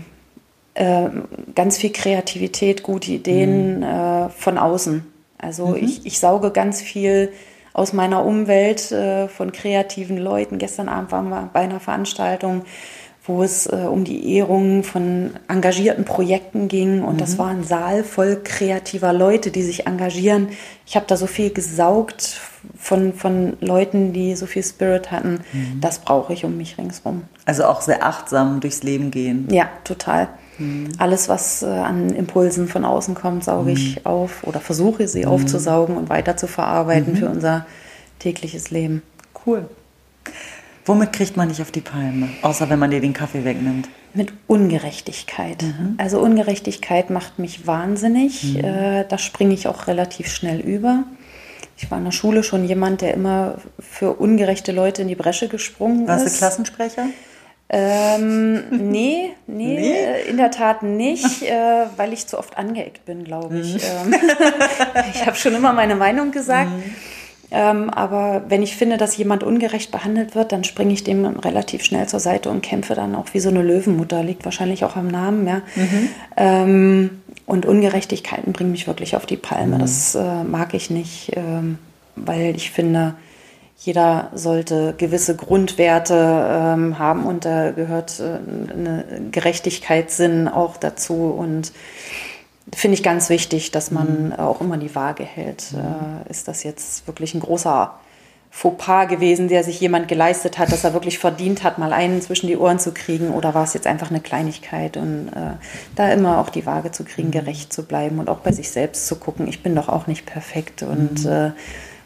äh, 0.77 1.09
ganz 1.55 1.77
viel 1.77 1.91
Kreativität, 1.91 2.83
gute 2.83 3.11
Ideen 3.11 3.77
mhm. 3.77 3.83
äh, 3.83 4.29
von 4.29 4.57
außen. 4.57 5.05
Also 5.39 5.67
mhm. 5.67 5.77
ich, 5.77 6.05
ich 6.05 6.19
sauge 6.19 6.51
ganz 6.51 6.81
viel 6.81 7.31
aus 7.73 7.93
meiner 7.93 8.23
Umwelt 8.23 8.91
äh, 8.91 9.27
von 9.27 9.51
kreativen 9.51 10.17
Leuten. 10.17 10.57
Gestern 10.57 10.89
Abend 10.89 11.11
waren 11.11 11.29
wir 11.29 11.49
bei 11.51 11.61
einer 11.61 11.79
Veranstaltung, 11.79 12.63
wo 13.25 13.43
es 13.43 13.65
äh, 13.67 13.75
um 13.75 14.03
die 14.03 14.35
Ehrung 14.35 14.83
von 14.83 15.31
engagierten 15.47 16.05
Projekten 16.05 16.67
ging. 16.67 17.03
Und 17.03 17.15
mhm. 17.15 17.19
das 17.19 17.37
war 17.37 17.47
ein 17.47 17.63
Saal 17.63 18.03
voll 18.03 18.41
kreativer 18.43 19.13
Leute, 19.13 19.49
die 19.49 19.63
sich 19.63 19.87
engagieren. 19.87 20.49
Ich 20.85 20.95
habe 20.95 21.05
da 21.07 21.17
so 21.17 21.27
viel 21.27 21.51
gesaugt 21.51 22.39
von, 22.77 23.13
von 23.13 23.57
Leuten, 23.61 24.13
die 24.13 24.35
so 24.35 24.45
viel 24.45 24.63
Spirit 24.63 25.11
hatten. 25.11 25.39
Mhm. 25.53 25.81
Das 25.81 25.99
brauche 25.99 26.33
ich 26.33 26.45
um 26.45 26.55
mich 26.55 26.77
ringsherum. 26.77 27.23
Also 27.45 27.65
auch 27.65 27.81
sehr 27.81 28.05
achtsam 28.05 28.59
durchs 28.59 28.83
Leben 28.83 29.11
gehen. 29.11 29.47
Ja, 29.51 29.69
total. 29.83 30.29
Mhm. 30.57 30.89
Alles, 30.97 31.29
was 31.29 31.63
äh, 31.63 31.67
an 31.67 32.09
Impulsen 32.09 32.67
von 32.67 32.85
außen 32.85 33.15
kommt, 33.15 33.43
sauge 33.43 33.71
ich 33.71 33.97
mhm. 33.97 34.05
auf 34.05 34.43
oder 34.43 34.59
versuche 34.59 35.07
sie 35.07 35.25
mhm. 35.25 35.31
aufzusaugen 35.31 35.97
und 35.97 36.09
weiter 36.09 36.37
zu 36.37 36.47
verarbeiten 36.47 37.13
mhm. 37.13 37.17
für 37.17 37.29
unser 37.29 37.65
tägliches 38.19 38.71
Leben. 38.71 39.01
Cool. 39.45 39.69
Womit 40.85 41.11
kriegt 41.11 41.35
man 41.35 41.49
nicht 41.49 41.61
auf 41.61 41.71
die 41.71 41.81
Palme, 41.81 42.29
außer 42.41 42.69
wenn 42.69 42.79
man 42.79 42.91
dir 42.91 43.01
den 43.01 43.13
Kaffee 43.13 43.43
wegnimmt? 43.43 43.89
Mit 44.13 44.31
Ungerechtigkeit. 44.47 45.61
Mhm. 45.61 45.95
Also 45.97 46.19
Ungerechtigkeit 46.19 47.09
macht 47.09 47.39
mich 47.39 47.67
wahnsinnig. 47.67 48.55
Mhm. 48.55 48.63
Äh, 48.63 49.05
da 49.07 49.17
springe 49.17 49.53
ich 49.53 49.67
auch 49.67 49.87
relativ 49.87 50.29
schnell 50.33 50.61
über. 50.61 51.03
Ich 51.77 51.91
war 51.91 51.99
in 51.99 52.05
der 52.05 52.11
Schule 52.11 52.41
schon 52.41 52.65
jemand, 52.65 53.01
der 53.01 53.13
immer 53.13 53.55
für 53.79 54.13
ungerechte 54.13 54.71
Leute 54.71 55.03
in 55.03 55.07
die 55.09 55.15
Bresche 55.15 55.47
gesprungen 55.47 56.07
Warst 56.07 56.25
ist. 56.25 56.41
Warst 56.41 56.57
du 56.57 56.63
Klassensprecher? 56.63 57.05
Ähm, 57.69 58.63
nee, 58.71 59.33
nee, 59.45 59.79
nee, 59.79 59.91
äh, 59.91 60.29
in 60.29 60.37
der 60.37 60.51
Tat 60.51 60.83
nicht, 60.83 61.41
äh, 61.43 61.85
weil 61.97 62.13
ich 62.13 62.27
zu 62.27 62.37
oft 62.37 62.57
angeeckt 62.57 63.05
bin, 63.05 63.23
glaube 63.23 63.59
ich. 63.59 63.75
Mhm. 63.75 64.13
Ähm, 64.13 64.15
ich 65.13 65.25
habe 65.25 65.35
schon 65.35 65.55
immer 65.55 65.73
meine 65.73 65.95
Meinung 65.95 66.31
gesagt. 66.31 66.69
Mhm. 66.69 66.95
Ähm, 67.49 67.89
aber 67.89 68.43
wenn 68.49 68.61
ich 68.61 68.75
finde, 68.75 68.97
dass 68.97 69.15
jemand 69.15 69.41
ungerecht 69.41 69.89
behandelt 69.89 70.35
wird, 70.35 70.51
dann 70.51 70.65
springe 70.65 70.93
ich 70.93 71.05
dem 71.05 71.25
relativ 71.25 71.83
schnell 71.83 72.05
zur 72.07 72.19
Seite 72.19 72.49
und 72.49 72.61
kämpfe 72.61 72.93
dann 72.93 73.15
auch 73.15 73.27
wie 73.33 73.39
so 73.39 73.47
eine 73.47 73.61
Löwenmutter, 73.61 74.21
liegt 74.21 74.43
wahrscheinlich 74.43 74.83
auch 74.83 74.97
am 74.97 75.07
Namen, 75.07 75.47
ja. 75.47 75.61
Mhm. 75.75 76.09
Ähm, 76.35 77.21
und 77.45 77.65
Ungerechtigkeiten 77.65 78.51
bringen 78.51 78.71
mich 78.71 78.87
wirklich 78.87 79.15
auf 79.15 79.25
die 79.25 79.37
Palme. 79.37 79.77
Mhm. 79.77 79.79
Das 79.79 80.15
äh, 80.15 80.43
mag 80.43 80.73
ich 80.73 80.89
nicht, 80.89 81.31
ähm, 81.37 81.77
weil 82.17 82.53
ich 82.57 82.71
finde, 82.71 83.15
jeder 83.79 84.31
sollte 84.33 84.95
gewisse 84.97 85.35
Grundwerte 85.35 86.15
ähm, 86.15 86.97
haben 86.97 87.25
und 87.25 87.45
da 87.45 87.71
gehört 87.71 88.19
äh, 88.19 88.39
eine 88.73 89.05
Gerechtigkeitssinn 89.31 90.47
auch 90.47 90.77
dazu 90.77 91.35
und 91.37 91.71
finde 92.75 92.95
ich 92.95 93.03
ganz 93.03 93.29
wichtig, 93.29 93.71
dass 93.71 93.91
man 93.91 94.27
mhm. 94.27 94.33
auch 94.33 94.61
immer 94.61 94.77
die 94.77 94.95
Waage 94.95 95.23
hält. 95.23 95.73
Mhm. 95.73 95.79
Äh, 96.27 96.29
ist 96.31 96.47
das 96.47 96.63
jetzt 96.63 97.07
wirklich 97.07 97.35
ein 97.35 97.39
großer 97.39 97.93
Fauxpas 98.49 99.05
gewesen, 99.05 99.49
der 99.49 99.63
sich 99.63 99.79
jemand 99.79 100.07
geleistet 100.07 100.57
hat, 100.57 100.71
dass 100.71 100.83
er 100.83 100.93
wirklich 100.93 101.19
verdient 101.19 101.63
hat, 101.63 101.77
mal 101.77 101.93
einen 101.93 102.21
zwischen 102.21 102.47
die 102.47 102.57
Ohren 102.57 102.79
zu 102.79 102.91
kriegen 102.91 103.29
oder 103.29 103.53
war 103.53 103.63
es 103.63 103.75
jetzt 103.75 103.85
einfach 103.85 104.09
eine 104.09 104.21
Kleinigkeit 104.21 104.97
und 104.97 105.27
äh, 105.27 105.51
da 105.95 106.11
immer 106.11 106.39
auch 106.39 106.49
die 106.49 106.65
Waage 106.65 106.91
zu 106.91 107.03
kriegen, 107.03 107.29
gerecht 107.29 107.71
zu 107.71 107.83
bleiben 107.83 108.17
und 108.17 108.29
auch 108.29 108.39
bei 108.39 108.51
sich 108.51 108.71
selbst 108.71 109.05
zu 109.05 109.17
gucken, 109.17 109.47
ich 109.47 109.61
bin 109.61 109.75
doch 109.75 109.89
auch 109.89 110.07
nicht 110.07 110.25
perfekt 110.25 110.81
und 110.81 111.25
mhm. 111.25 111.53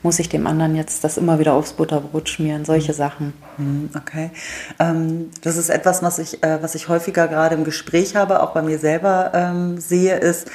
Muss 0.03 0.19
ich 0.19 0.29
dem 0.29 0.47
anderen 0.47 0.75
jetzt 0.75 1.03
das 1.03 1.17
immer 1.17 1.39
wieder 1.39 1.53
aufs 1.53 1.73
Butterbrot 1.73 2.29
schmieren, 2.29 2.65
solche 2.65 2.93
Sachen. 2.93 3.33
Mhm, 3.57 3.89
okay. 3.95 4.31
Ähm, 4.79 5.29
das 5.41 5.57
ist 5.57 5.69
etwas, 5.69 6.01
was 6.01 6.19
ich, 6.19 6.43
äh, 6.43 6.61
was 6.61 6.75
ich 6.75 6.87
häufiger 6.87 7.27
gerade 7.27 7.55
im 7.55 7.63
Gespräch 7.63 8.15
habe, 8.15 8.41
auch 8.41 8.51
bei 8.51 8.61
mir 8.61 8.79
selber 8.79 9.31
ähm, 9.33 9.79
sehe, 9.79 10.17
ist, 10.17 10.49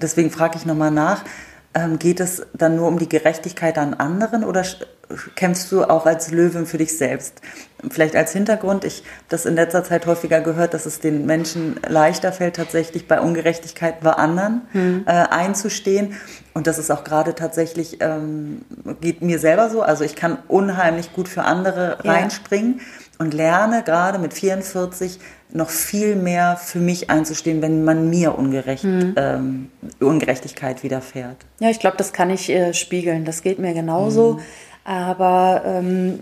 deswegen 0.00 0.30
frage 0.30 0.58
ich 0.58 0.66
nochmal 0.66 0.90
nach, 0.90 1.24
ähm, 1.76 1.98
geht 1.98 2.20
es 2.20 2.46
dann 2.54 2.76
nur 2.76 2.88
um 2.88 2.98
die 2.98 3.08
Gerechtigkeit 3.08 3.76
an 3.76 3.92
anderen 3.92 4.44
oder 4.44 4.64
kämpfst 5.34 5.70
du 5.70 5.84
auch 5.84 6.06
als 6.06 6.30
Löwin 6.32 6.64
für 6.64 6.78
dich 6.78 6.96
selbst? 6.96 7.42
Vielleicht 7.90 8.16
als 8.16 8.32
Hintergrund, 8.32 8.84
ich 8.84 9.00
habe 9.00 9.08
das 9.28 9.44
in 9.44 9.56
letzter 9.56 9.84
Zeit 9.84 10.06
häufiger 10.06 10.40
gehört, 10.40 10.72
dass 10.72 10.86
es 10.86 11.00
den 11.00 11.26
Menschen 11.26 11.78
leichter 11.86 12.32
fällt, 12.32 12.56
tatsächlich 12.56 13.06
bei 13.06 13.20
Ungerechtigkeit 13.20 14.00
bei 14.00 14.12
anderen 14.12 14.62
hm. 14.72 15.04
äh, 15.06 15.10
einzustehen. 15.10 16.14
Und 16.54 16.66
das 16.66 16.78
ist 16.78 16.90
auch 16.90 17.04
gerade 17.04 17.34
tatsächlich, 17.34 17.98
ähm, 18.00 18.62
geht 19.02 19.20
mir 19.20 19.38
selber 19.38 19.68
so. 19.68 19.82
Also 19.82 20.02
ich 20.02 20.16
kann 20.16 20.38
unheimlich 20.48 21.12
gut 21.12 21.28
für 21.28 21.42
andere 21.42 21.98
ja. 22.02 22.12
reinspringen 22.12 22.80
und 23.18 23.34
lerne 23.34 23.82
gerade 23.82 24.18
mit 24.18 24.34
44 24.34 25.18
noch 25.52 25.70
viel 25.70 26.16
mehr 26.16 26.56
für 26.56 26.78
mich 26.78 27.08
einzustehen, 27.08 27.62
wenn 27.62 27.84
man 27.84 28.10
mir 28.10 28.36
ungerecht, 28.36 28.82
hm. 28.82 29.14
ähm, 29.16 29.70
Ungerechtigkeit 30.00 30.82
widerfährt. 30.82 31.36
Ja, 31.60 31.70
ich 31.70 31.78
glaube, 31.78 31.96
das 31.96 32.12
kann 32.12 32.30
ich 32.30 32.50
äh, 32.50 32.74
spiegeln. 32.74 33.24
Das 33.24 33.42
geht 33.42 33.58
mir 33.58 33.72
genauso. 33.72 34.36
Hm. 34.36 34.42
Aber 34.84 35.62
ähm, 35.64 36.20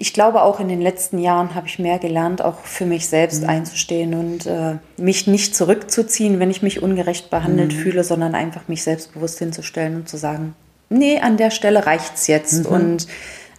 ich 0.00 0.12
glaube, 0.12 0.42
auch 0.42 0.60
in 0.60 0.68
den 0.68 0.80
letzten 0.80 1.18
Jahren 1.18 1.56
habe 1.56 1.66
ich 1.66 1.80
mehr 1.80 1.98
gelernt, 1.98 2.40
auch 2.40 2.60
für 2.60 2.86
mich 2.86 3.08
selbst 3.08 3.42
mhm. 3.42 3.48
einzustehen 3.48 4.14
und 4.14 4.46
äh, 4.46 4.76
mich 4.96 5.26
nicht 5.26 5.56
zurückzuziehen, 5.56 6.38
wenn 6.38 6.52
ich 6.52 6.62
mich 6.62 6.80
ungerecht 6.80 7.30
behandelt 7.30 7.74
mhm. 7.74 7.78
fühle, 7.78 8.04
sondern 8.04 8.36
einfach 8.36 8.68
mich 8.68 8.84
selbstbewusst 8.84 9.40
hinzustellen 9.40 9.96
und 9.96 10.08
zu 10.08 10.16
sagen, 10.16 10.54
nee, 10.88 11.18
an 11.18 11.36
der 11.36 11.50
Stelle 11.50 11.84
reicht 11.84 12.14
es 12.14 12.28
jetzt. 12.28 12.64
Mhm. 12.64 12.74
Und 12.74 13.06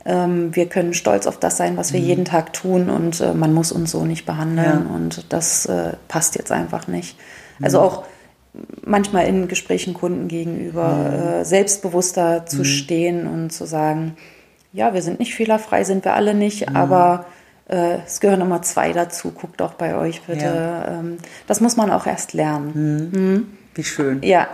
wir 0.05 0.69
können 0.69 0.93
stolz 0.93 1.27
auf 1.27 1.37
das 1.37 1.57
sein, 1.57 1.75
was 1.77 1.91
wir 1.93 1.99
mhm. 1.99 2.05
jeden 2.05 2.25
Tag 2.25 2.53
tun 2.53 2.89
und 2.89 3.19
äh, 3.19 3.33
man 3.33 3.53
muss 3.53 3.71
uns 3.71 3.91
so 3.91 4.05
nicht 4.05 4.25
behandeln 4.25 4.87
ja. 4.87 4.95
und 4.95 5.31
das 5.31 5.65
äh, 5.65 5.93
passt 6.07 6.35
jetzt 6.35 6.51
einfach 6.51 6.87
nicht. 6.87 7.17
Also 7.61 7.79
mhm. 7.79 7.85
auch 7.85 8.03
manchmal 8.83 9.27
in 9.27 9.47
Gesprächen 9.47 9.93
Kunden 9.93 10.27
gegenüber 10.27 10.93
mhm. 10.93 11.41
äh, 11.41 11.45
selbstbewusster 11.45 12.45
zu 12.45 12.59
mhm. 12.59 12.65
stehen 12.65 13.27
und 13.27 13.51
zu 13.51 13.65
sagen, 13.65 14.15
ja, 14.71 14.93
wir 14.93 15.01
sind 15.01 15.19
nicht 15.19 15.35
fehlerfrei, 15.35 15.83
sind 15.83 16.05
wir 16.05 16.13
alle 16.13 16.33
nicht, 16.33 16.69
aber 16.69 17.25
es 17.67 18.19
gehören 18.19 18.41
immer 18.41 18.63
zwei 18.63 18.93
dazu. 18.93 19.29
Guckt 19.29 19.61
auch 19.61 19.75
bei 19.75 19.95
euch 19.95 20.23
bitte. 20.23 20.45
Ja. 20.45 20.99
Ähm, 20.99 21.17
das 21.45 21.61
muss 21.61 21.77
man 21.77 21.91
auch 21.91 22.07
erst 22.07 22.33
lernen. 22.33 23.11
Mhm. 23.11 23.19
mhm. 23.19 23.47
Wie 23.75 23.83
schön. 23.83 24.23
Ja, 24.23 24.47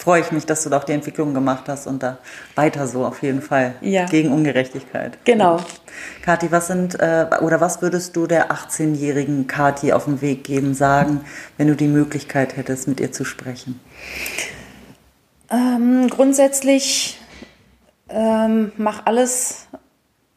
freue 0.00 0.22
ich 0.22 0.32
mich, 0.32 0.46
dass 0.46 0.64
du 0.64 0.70
da 0.70 0.78
auch 0.78 0.84
die 0.84 0.92
Entwicklung 0.92 1.34
gemacht 1.34 1.64
hast 1.68 1.86
und 1.86 2.02
da 2.02 2.18
weiter 2.54 2.86
so 2.86 3.04
auf 3.04 3.22
jeden 3.22 3.42
Fall 3.42 3.74
ja. 3.82 4.06
gegen 4.06 4.32
Ungerechtigkeit. 4.32 5.18
Genau. 5.24 5.60
Kathi, 6.22 6.50
was 6.50 6.68
sind 6.68 6.98
äh, 6.98 7.26
oder 7.42 7.60
was 7.60 7.82
würdest 7.82 8.16
du 8.16 8.26
der 8.26 8.50
18-jährigen 8.50 9.46
Kathi 9.46 9.92
auf 9.92 10.06
den 10.06 10.22
Weg 10.22 10.44
geben, 10.44 10.72
sagen, 10.72 11.20
wenn 11.58 11.68
du 11.68 11.76
die 11.76 11.86
Möglichkeit 11.86 12.56
hättest, 12.56 12.88
mit 12.88 12.98
ihr 12.98 13.12
zu 13.12 13.24
sprechen? 13.24 13.78
Ähm, 15.50 16.08
grundsätzlich 16.08 17.20
ähm, 18.08 18.72
mach 18.78 19.04
alles. 19.04 19.66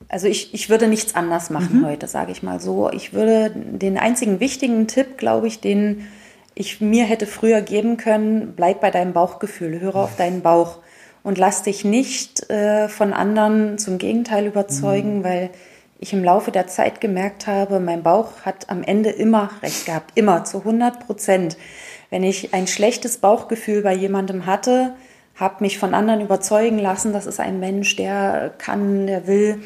Also 0.10 0.28
ich, 0.28 0.54
ich 0.54 0.70
würde 0.70 0.88
nichts 0.90 1.16
anders 1.16 1.50
machen 1.50 1.80
mhm. 1.80 1.86
heute, 1.86 2.08
sage 2.08 2.34
ich 2.34 2.44
mal 2.44 2.60
so. 2.60 2.92
Ich 2.92 3.14
würde 3.14 3.52
den 3.56 3.98
einzigen 3.98 4.42
wichtigen 4.42 4.88
Tipp, 4.88 5.18
glaube 5.18 5.48
ich, 5.48 5.62
den 5.62 6.06
ich 6.56 6.82
mir 6.82 7.06
hätte 7.06 7.26
früher 7.26 7.62
geben 7.62 7.98
können, 7.98 8.54
bleib 8.56 8.82
bei 8.82 8.92
deinem 8.92 9.14
Bauchgefühl, 9.14 9.80
höre 9.80 9.96
auf 9.96 10.16
deinen 10.16 10.42
Bauch 10.42 10.80
und 11.24 11.38
lass 11.38 11.64
dich 11.64 11.84
nicht 11.86 12.50
äh, 12.50 12.88
von 12.90 13.14
anderen 13.14 13.78
zum 13.78 13.98
Gegenteil 13.98 14.46
überzeugen, 14.46 15.20
mhm. 15.20 15.24
weil 15.24 15.50
ich 16.00 16.14
im 16.14 16.24
Laufe 16.24 16.52
der 16.52 16.68
Zeit 16.68 17.00
gemerkt 17.00 17.48
habe, 17.48 17.80
mein 17.80 18.04
Bauch 18.04 18.42
hat 18.42 18.70
am 18.70 18.84
Ende 18.84 19.10
immer 19.10 19.50
recht 19.62 19.86
gehabt, 19.86 20.12
immer 20.16 20.44
zu 20.44 20.60
100 20.60 21.06
Prozent. 21.06 21.58
Wenn 22.10 22.24
ich 22.24 22.54
ein 22.54 22.68
schlechtes 22.68 23.18
Bauchgefühl 23.18 23.82
bei 23.82 23.94
jemandem 23.94 24.46
hatte, 24.46 24.96
habe 25.36 25.64
mich 25.64 25.80
von 25.80 25.94
anderen 25.94 26.22
überzeugen 26.22 26.78
lassen, 26.78 27.14
das 27.14 27.26
ist 27.26 27.40
ein 27.40 27.60
Mensch, 27.60 27.96
der 27.96 28.54
kann, 28.58 29.08
der 29.08 29.28
will. 29.28 29.62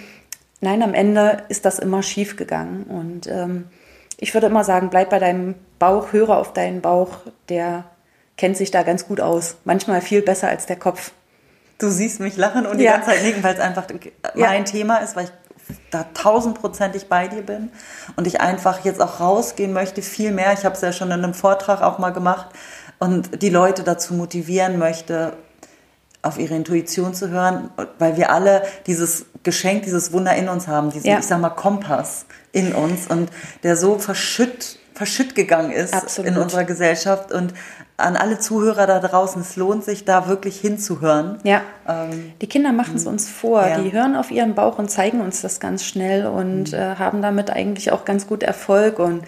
Nein, 0.61 0.81
am 0.81 0.93
Ende 0.93 1.43
ist 1.49 1.65
das 1.65 1.79
immer 1.79 2.03
schief 2.03 2.37
gegangen 2.37 2.83
und 2.83 3.27
ähm, 3.27 3.65
ich 4.17 4.33
würde 4.33 4.47
immer 4.47 4.63
sagen, 4.63 4.89
bleib 4.89 5.09
bei 5.09 5.19
deinem 5.19 5.55
Bauch, 5.79 6.11
höre 6.11 6.37
auf 6.37 6.53
deinen 6.53 6.81
Bauch, 6.81 7.17
der 7.49 7.85
kennt 8.35 8.57
sich 8.57 8.71
da 8.71 8.83
ganz 8.83 9.07
gut 9.07 9.21
aus. 9.21 9.57
Manchmal 9.63 10.01
viel 10.01 10.21
besser 10.21 10.49
als 10.49 10.65
der 10.65 10.75
Kopf. 10.75 11.11
Du 11.77 11.89
siehst 11.89 12.19
mich 12.19 12.37
lachen 12.37 12.65
und 12.65 12.79
die 12.79 12.85
ja. 12.85 12.93
ganze 12.93 13.11
Zeit 13.11 13.23
nicken, 13.23 13.43
weil 13.43 13.53
es 13.53 13.59
einfach 13.59 13.85
mein 14.35 14.41
ja. 14.41 14.63
Thema 14.63 14.97
ist, 14.97 15.15
weil 15.15 15.25
ich 15.25 15.31
da 15.91 16.05
tausendprozentig 16.13 17.07
bei 17.07 17.27
dir 17.27 17.41
bin 17.41 17.71
und 18.15 18.25
ich 18.25 18.41
einfach 18.41 18.83
jetzt 18.85 19.01
auch 19.01 19.19
rausgehen 19.19 19.73
möchte, 19.73 20.01
viel 20.01 20.31
mehr. 20.31 20.53
Ich 20.53 20.65
habe 20.65 20.75
es 20.75 20.81
ja 20.81 20.91
schon 20.91 21.09
in 21.09 21.23
einem 21.23 21.33
Vortrag 21.33 21.81
auch 21.81 21.99
mal 21.99 22.11
gemacht 22.11 22.47
und 22.99 23.41
die 23.41 23.49
Leute 23.49 23.83
dazu 23.83 24.13
motivieren 24.13 24.79
möchte, 24.79 25.33
auf 26.27 26.37
ihre 26.37 26.55
Intuition 26.55 27.13
zu 27.13 27.29
hören, 27.29 27.69
weil 27.99 28.17
wir 28.17 28.31
alle 28.31 28.63
dieses 28.85 29.25
Geschenk, 29.43 29.83
dieses 29.83 30.11
Wunder 30.11 30.35
in 30.35 30.49
uns 30.49 30.67
haben, 30.67 30.91
diesen, 30.91 31.07
ja. 31.07 31.19
ich 31.19 31.25
sag 31.25 31.39
mal, 31.39 31.49
Kompass 31.49 32.25
in 32.51 32.73
uns 32.73 33.07
und 33.07 33.29
der 33.63 33.75
so 33.75 33.97
verschütt, 33.97 34.79
verschütt 34.93 35.35
gegangen 35.35 35.71
ist 35.71 35.93
Absolut. 35.93 36.31
in 36.31 36.37
unserer 36.37 36.63
Gesellschaft 36.63 37.31
und 37.31 37.53
an 37.97 38.15
alle 38.15 38.37
Zuhörer 38.37 38.85
da 38.85 38.99
draußen, 38.99 39.41
es 39.41 39.55
lohnt 39.55 39.83
sich 39.83 40.05
da 40.05 40.27
wirklich 40.27 40.59
hinzuhören. 40.59 41.39
Ja. 41.43 41.61
Ähm, 41.87 42.33
die 42.41 42.47
Kinder 42.47 42.71
machen 42.71 42.95
es 42.95 43.07
uns 43.07 43.27
vor. 43.27 43.65
Ja. 43.65 43.79
Die 43.79 43.91
hören 43.91 44.15
auf 44.15 44.29
ihren 44.29 44.53
Bauch 44.53 44.77
und 44.77 44.91
zeigen 44.91 45.19
uns 45.19 45.41
das 45.41 45.59
ganz 45.59 45.83
schnell 45.83 46.27
und 46.27 46.71
mhm. 46.71 46.77
äh, 46.77 46.95
haben 46.95 47.23
damit 47.23 47.49
eigentlich 47.49 47.91
auch 47.91 48.05
ganz 48.05 48.27
gut 48.27 48.43
Erfolg. 48.43 48.99
Und 48.99 49.23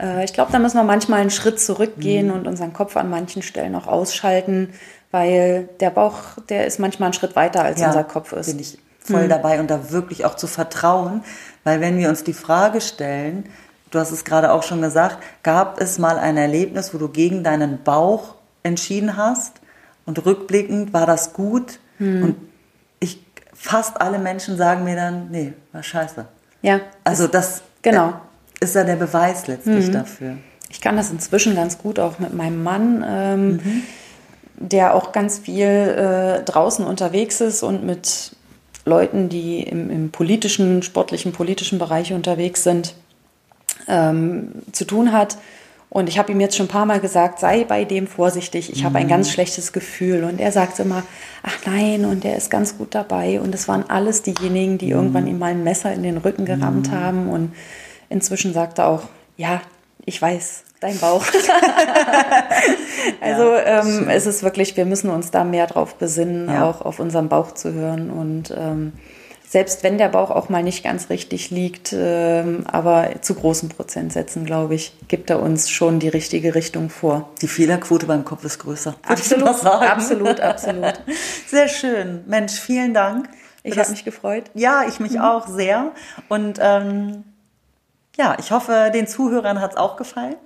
äh, 0.00 0.24
ich 0.24 0.32
glaube, 0.32 0.50
da 0.50 0.58
müssen 0.58 0.78
wir 0.78 0.84
manchmal 0.84 1.20
einen 1.20 1.30
Schritt 1.30 1.60
zurückgehen 1.60 2.28
mhm. 2.28 2.32
und 2.32 2.46
unseren 2.48 2.72
Kopf 2.72 2.96
an 2.96 3.10
manchen 3.10 3.42
Stellen 3.42 3.74
auch 3.74 3.86
ausschalten 3.86 4.70
weil 5.16 5.70
der 5.80 5.88
Bauch, 5.88 6.14
der 6.50 6.66
ist 6.66 6.78
manchmal 6.78 7.06
einen 7.06 7.14
Schritt 7.14 7.36
weiter 7.36 7.64
als 7.64 7.80
ja, 7.80 7.86
unser 7.86 8.04
Kopf 8.04 8.32
ist. 8.32 8.48
Bin 8.48 8.58
ich 8.58 8.78
voll 9.00 9.22
hm. 9.22 9.28
dabei 9.30 9.60
und 9.60 9.70
da 9.70 9.90
wirklich 9.90 10.26
auch 10.26 10.34
zu 10.34 10.46
vertrauen, 10.46 11.24
weil 11.64 11.80
wenn 11.80 11.96
wir 11.96 12.10
uns 12.10 12.22
die 12.22 12.34
Frage 12.34 12.82
stellen, 12.82 13.46
du 13.90 13.98
hast 13.98 14.10
es 14.10 14.26
gerade 14.26 14.52
auch 14.52 14.62
schon 14.62 14.82
gesagt, 14.82 15.16
gab 15.42 15.80
es 15.80 15.98
mal 15.98 16.18
ein 16.18 16.36
Erlebnis, 16.36 16.92
wo 16.92 16.98
du 16.98 17.08
gegen 17.08 17.42
deinen 17.42 17.82
Bauch 17.82 18.34
entschieden 18.62 19.16
hast 19.16 19.54
und 20.04 20.26
rückblickend 20.26 20.92
war 20.92 21.06
das 21.06 21.32
gut 21.32 21.78
hm. 21.96 22.22
und 22.22 22.36
ich 23.00 23.24
fast 23.54 23.98
alle 23.98 24.18
Menschen 24.18 24.58
sagen 24.58 24.84
mir 24.84 24.96
dann, 24.96 25.30
nee, 25.30 25.54
war 25.72 25.82
scheiße. 25.82 26.26
Ja. 26.60 26.80
Also 27.04 27.26
das 27.26 27.62
genau. 27.80 28.20
ist 28.60 28.74
ja 28.74 28.84
der 28.84 28.96
Beweis 28.96 29.46
letztlich 29.46 29.88
mhm. 29.88 29.92
dafür. 29.92 30.36
Ich 30.68 30.82
kann 30.82 30.96
das 30.96 31.10
inzwischen 31.10 31.54
ganz 31.54 31.78
gut 31.78 31.98
auch 31.98 32.18
mit 32.18 32.34
meinem 32.34 32.62
Mann. 32.62 33.02
Ähm, 33.08 33.48
mhm 33.48 33.82
der 34.58 34.94
auch 34.94 35.12
ganz 35.12 35.38
viel 35.38 35.66
äh, 35.66 36.42
draußen 36.44 36.84
unterwegs 36.84 37.40
ist 37.40 37.62
und 37.62 37.84
mit 37.84 38.32
Leuten, 38.84 39.28
die 39.28 39.62
im, 39.62 39.90
im 39.90 40.10
politischen, 40.10 40.82
sportlichen, 40.82 41.32
politischen 41.32 41.78
Bereich 41.78 42.12
unterwegs 42.12 42.62
sind, 42.62 42.94
ähm, 43.88 44.52
zu 44.72 44.84
tun 44.84 45.12
hat. 45.12 45.36
Und 45.88 46.08
ich 46.08 46.18
habe 46.18 46.32
ihm 46.32 46.40
jetzt 46.40 46.56
schon 46.56 46.66
ein 46.66 46.70
paar 46.70 46.86
Mal 46.86 47.00
gesagt, 47.00 47.38
sei 47.38 47.64
bei 47.64 47.84
dem 47.84 48.06
vorsichtig, 48.06 48.72
ich 48.72 48.84
habe 48.84 48.98
ein 48.98 49.08
ganz 49.08 49.28
mhm. 49.28 49.32
schlechtes 49.32 49.72
Gefühl. 49.72 50.24
Und 50.24 50.40
er 50.40 50.52
sagt 50.52 50.78
immer, 50.78 51.04
ach 51.42 51.58
nein, 51.64 52.04
und 52.04 52.24
er 52.24 52.36
ist 52.36 52.50
ganz 52.50 52.76
gut 52.76 52.94
dabei. 52.94 53.40
Und 53.40 53.54
es 53.54 53.66
waren 53.68 53.88
alles 53.88 54.22
diejenigen, 54.22 54.78
die 54.78 54.86
mhm. 54.86 54.92
irgendwann 54.92 55.26
ihm 55.26 55.38
mal 55.38 55.52
ein 55.52 55.64
Messer 55.64 55.92
in 55.92 56.02
den 56.02 56.18
Rücken 56.18 56.44
gerammt 56.44 56.88
mhm. 56.88 56.92
haben. 56.92 57.28
Und 57.28 57.54
inzwischen 58.08 58.52
sagt 58.52 58.78
er 58.78 58.88
auch, 58.88 59.02
ja, 59.36 59.62
ich 60.04 60.20
weiß, 60.20 60.64
dein 60.80 60.98
Bauch. 60.98 61.24
also 63.20 63.52
ja, 63.54 63.80
ähm, 63.80 64.08
es 64.08 64.26
ist 64.26 64.42
wirklich, 64.42 64.76
wir 64.76 64.84
müssen 64.84 65.10
uns 65.10 65.30
da 65.30 65.44
mehr 65.44 65.66
drauf 65.66 65.96
besinnen, 65.96 66.48
ja. 66.48 66.68
auch 66.68 66.80
auf 66.82 67.00
unseren 67.00 67.28
Bauch 67.28 67.52
zu 67.52 67.72
hören. 67.72 68.10
Und 68.10 68.54
ähm, 68.56 68.92
selbst 69.48 69.84
wenn 69.84 69.96
der 69.96 70.08
Bauch 70.08 70.30
auch 70.30 70.48
mal 70.48 70.62
nicht 70.62 70.82
ganz 70.82 71.08
richtig 71.08 71.50
liegt, 71.50 71.94
ähm, 71.96 72.64
aber 72.70 73.10
zu 73.20 73.34
großen 73.34 73.68
Prozentsätzen, 73.68 74.44
glaube 74.44 74.74
ich, 74.74 74.92
gibt 75.08 75.30
er 75.30 75.40
uns 75.40 75.70
schon 75.70 76.00
die 76.00 76.08
richtige 76.08 76.54
Richtung 76.54 76.90
vor. 76.90 77.30
Die 77.40 77.48
Fehlerquote 77.48 78.06
beim 78.06 78.24
Kopf 78.24 78.44
ist 78.44 78.58
größer. 78.58 78.96
Absolut, 79.06 79.64
absolut, 79.64 80.40
absolut. 80.40 80.94
Sehr 81.46 81.68
schön. 81.68 82.24
Mensch, 82.26 82.54
vielen 82.54 82.92
Dank. 82.92 83.28
Ich 83.62 83.78
habe 83.78 83.90
mich 83.90 84.04
gefreut. 84.04 84.44
Ja, 84.54 84.84
ich 84.86 85.00
mich 85.00 85.12
mhm. 85.12 85.22
auch 85.22 85.48
sehr. 85.48 85.90
Und 86.28 86.60
ähm, 86.62 87.24
ja, 88.16 88.36
ich 88.38 88.52
hoffe, 88.52 88.92
den 88.94 89.08
Zuhörern 89.08 89.60
hat 89.60 89.72
es 89.72 89.76
auch 89.76 89.96
gefallen 89.96 90.36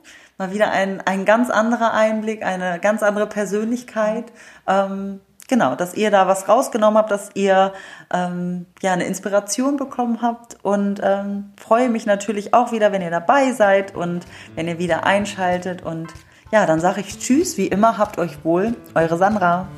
mal 0.40 0.52
wieder 0.52 0.70
ein, 0.70 1.02
ein 1.02 1.26
ganz 1.26 1.50
anderer 1.50 1.92
Einblick, 1.92 2.42
eine 2.42 2.80
ganz 2.80 3.02
andere 3.02 3.26
Persönlichkeit. 3.26 4.32
Ähm, 4.66 5.20
genau, 5.48 5.74
dass 5.74 5.92
ihr 5.94 6.10
da 6.10 6.26
was 6.26 6.48
rausgenommen 6.48 6.96
habt, 6.96 7.10
dass 7.10 7.28
ihr 7.34 7.74
ähm, 8.12 8.64
ja 8.80 8.94
eine 8.94 9.04
Inspiration 9.04 9.76
bekommen 9.76 10.22
habt 10.22 10.56
und 10.62 10.98
ähm, 11.04 11.52
freue 11.60 11.90
mich 11.90 12.06
natürlich 12.06 12.54
auch 12.54 12.72
wieder, 12.72 12.90
wenn 12.90 13.02
ihr 13.02 13.10
dabei 13.10 13.52
seid 13.52 13.94
und 13.94 14.24
wenn 14.54 14.66
ihr 14.66 14.78
wieder 14.78 15.04
einschaltet 15.04 15.82
und 15.82 16.08
ja, 16.50 16.64
dann 16.64 16.80
sage 16.80 17.02
ich 17.02 17.18
Tschüss, 17.18 17.58
wie 17.58 17.68
immer, 17.68 17.98
habt 17.98 18.18
euch 18.18 18.42
wohl, 18.42 18.74
eure 18.94 19.18
Sandra. 19.18 19.68